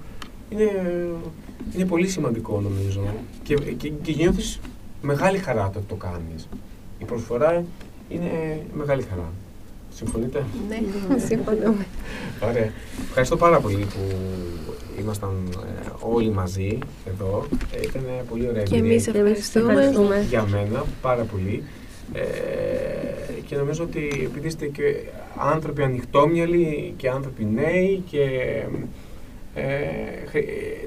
[0.49, 0.71] Είναι,
[1.75, 3.01] είναι πολύ σημαντικό νομίζω
[3.43, 4.59] και, και, και νιώθεις
[5.01, 6.47] μεγάλη χαρά το το κάνεις.
[6.99, 7.63] Η προσφορά
[8.09, 9.29] είναι μεγάλη χαρά.
[9.93, 10.79] Συμφωνείτε; Ναι,
[11.27, 11.85] συμφωνούμε.
[12.49, 12.71] Ωραία.
[13.07, 14.15] Ευχαριστώ πάρα πολύ που
[14.99, 16.77] ήμασταν ε, όλοι μαζί
[17.07, 17.45] εδώ.
[17.71, 20.25] Ε, ήταν πολύ ωραία Και εμείς ευχαριστούμε.
[20.29, 21.63] Για μένα, πάρα πολύ.
[22.13, 24.95] Ε, και νομίζω ότι επειδή είστε και
[25.37, 28.25] άνθρωποι ανοιχτόμυαλοι και άνθρωποι νέοι και
[29.55, 29.61] ε,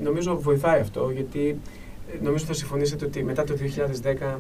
[0.02, 1.58] νομίζω βοηθάει αυτό γιατί
[2.22, 3.54] νομίζω θα συμφωνήσετε ότι μετά το
[4.34, 4.38] 2010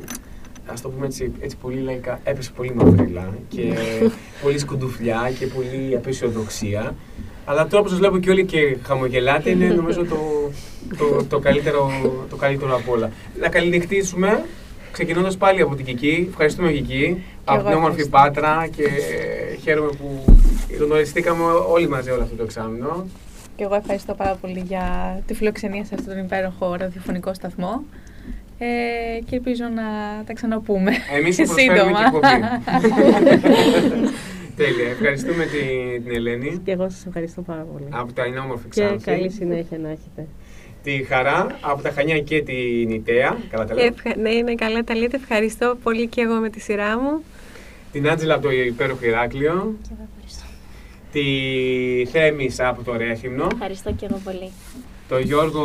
[0.66, 3.74] ας το πούμε έτσι, έτσι πολύ λαϊκά, έπεσε πολύ μαυρίλα και
[4.42, 6.94] πολύ σκουντουφλιά και πολύ απεσιοδοξία.
[7.44, 10.16] Αλλά τώρα που σας βλέπω και όλοι και χαμογελάτε είναι νομίζω το,
[10.98, 11.90] το, το, καλύτερο,
[12.30, 13.10] το καλύτερο από όλα.
[13.40, 14.44] Να καληνυχτήσουμε,
[14.92, 16.26] ξεκινώντας πάλι από την Κική.
[16.30, 18.84] Ευχαριστούμε Κική, από την όμορφη Πάτρα και
[19.62, 20.24] χαίρομαι που
[20.78, 23.06] γνωριστήκαμε όλοι μαζί όλο αυτό το εξάμεινο.
[23.62, 27.84] Και εγώ ευχαριστώ πάρα πολύ για τη φιλοξενία σε αυτόν τον υπέροχο ραδιοφωνικό σταθμό.
[28.58, 28.66] Ε,
[29.24, 29.82] και ελπίζω να
[30.26, 32.00] τα ξαναπούμε Εμείς σύντομα.
[34.56, 34.88] Τέλεια.
[34.90, 36.60] Ευχαριστούμε την, την Ελένη.
[36.64, 37.84] Και εγώ σας ευχαριστώ πάρα πολύ.
[37.90, 40.26] Από τα είναι όμορφη Και καλή συνέχεια να έχετε.
[40.82, 43.36] τη Χαρά από τα Χανιά και την Ιταία.
[43.50, 43.84] Καλά τα λέω.
[43.84, 44.16] Ευχα...
[44.16, 45.16] Ναι, ναι, καλά τα λέτε.
[45.16, 47.22] Ευχαριστώ πολύ και εγώ με τη σειρά μου.
[47.92, 49.76] Την Άντζελα από το υπέροχο Ηράκλειο.
[51.12, 52.04] Και εγώ ευχαριστώ.
[52.04, 53.46] Τη Θέμης από το Ρέθυμνο.
[53.52, 54.50] Ευχαριστώ και εγώ πολύ.
[55.08, 55.64] Το Γιώργο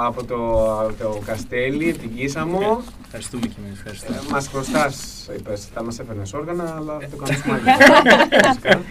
[0.00, 0.36] από το,
[0.80, 2.82] από το Καστέλι, από την Κίσαμο.
[3.04, 3.78] Ευχαριστούμε και εμείς.
[3.78, 4.12] Ευχαριστώ.
[4.12, 7.60] Ε, μας χρωστάς, είπες, θα μας έφερνες όργανα, αλλά θα το κάνουμε
[8.46, 8.82] Φυσικά.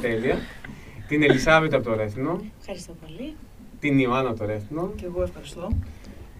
[0.00, 0.38] Τέλεια.
[1.08, 2.40] Την Ελισάβετ από το Ρέθυμνο.
[2.60, 3.34] Ευχαριστώ πολύ.
[3.80, 4.92] Την Ιωάννα από το Ρέθυμνο.
[4.96, 5.68] Και εγώ ευχαριστώ.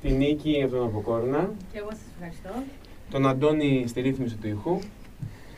[0.02, 1.50] Την Νίκη από τον Αποκόρνα.
[1.72, 2.62] Και εγώ σας ευχαριστώ.
[3.10, 4.78] Τον Αντώνη στη ρύθμιση του ήχου.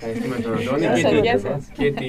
[0.04, 1.66] Ευχαριστούμε τον Αντώνη Γεια και, σας, την- γεια σας.
[1.72, 2.06] και τη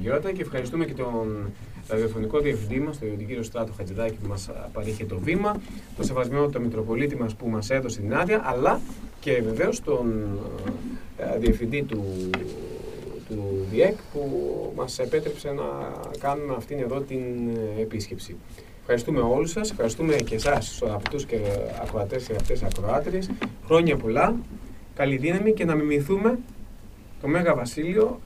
[0.00, 1.50] Γιώτα και ευχαριστούμε και τον
[1.88, 5.60] ραδιοφωνικό διευθυντή μας, τον κύριο Στράτο Χατζηδάκη που μας α, παρήχε το βήμα,
[5.96, 8.80] τον σεβασμένο τον Μητροπολίτη μας που μας έδωσε την άδεια, αλλά
[9.20, 10.38] και βεβαίως τον
[11.22, 12.04] α, διευθυντή του,
[13.28, 14.22] του ΔΙΕΚ που
[14.76, 15.62] μας επέτρεψε να
[16.18, 17.22] κάνουμε αυτήν εδώ την
[17.78, 18.36] ε, επίσκεψη.
[18.80, 21.36] Ευχαριστούμε όλους σας, ευχαριστούμε και εσάς, τους αγαπητούς και
[21.82, 23.30] ακροατές και αγαπητές ακροάτριες.
[23.66, 24.34] Χρόνια πολλά,
[24.94, 26.38] καλή δύναμη και να μιμηθούμε
[27.24, 28.20] το Μέγα Βασίλειο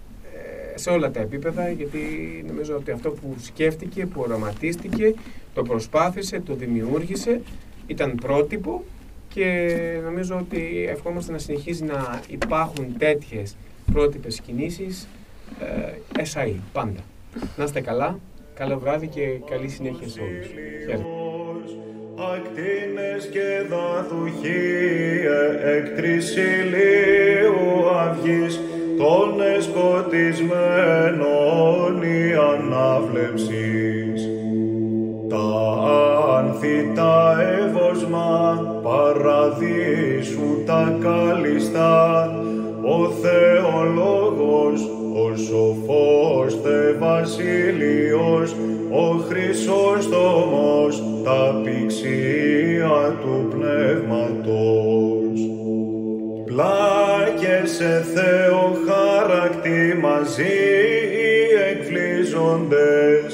[0.75, 1.99] ε, σε όλα τα επίπεδα γιατί
[2.47, 5.15] νομίζω ότι αυτό που σκέφτηκε, που οραματίστηκε,
[5.55, 7.41] το προσπάθησε, το δημιούργησε,
[7.87, 8.85] ήταν πρότυπο
[9.29, 9.71] και
[10.05, 13.57] νομίζω ότι ευχόμαστε να συνεχίζει να υπάρχουν τέτοιες
[13.93, 15.09] πρότυπες κινήσεις
[16.15, 17.01] ε, SAE, πάντα.
[17.57, 18.19] Να είστε καλά,
[18.55, 20.47] καλό βράδυ και καλή συνέχεια σε όλους.
[20.87, 21.05] Χαίρετε.
[22.35, 25.25] Ακτίνες και δαδουχίες
[25.65, 28.61] εκ τρεις ηλίου αυγής
[28.99, 34.21] των εσκοτισμένων η ανάβλεψης.
[35.29, 35.49] Τα
[36.39, 38.31] άνθη τα εύωσμα
[38.83, 42.31] παραδείσου τα κάλλιστα
[42.83, 48.55] ο Θεολόγος, ο σοφός Θε Βασίλειος,
[48.91, 55.28] ο Χρυσόστομος, τα πηξία του Πνεύματος.
[56.59, 60.57] Πλάκεσε Θεό χαρακτή μαζί
[61.13, 61.31] οι
[61.71, 63.29] εκφλίζοντες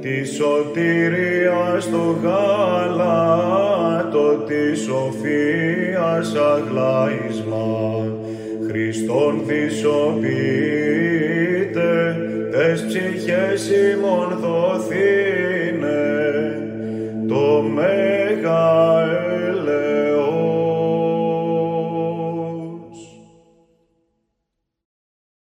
[0.00, 3.48] τη σωτηρία στο γάλατο
[4.46, 8.06] της σοφίας αγλάισμα.
[8.68, 10.36] Χριστόν θυσοποιείται,
[12.50, 16.06] τες ψυχές ημών δοθήνε,
[17.28, 18.97] το μέγα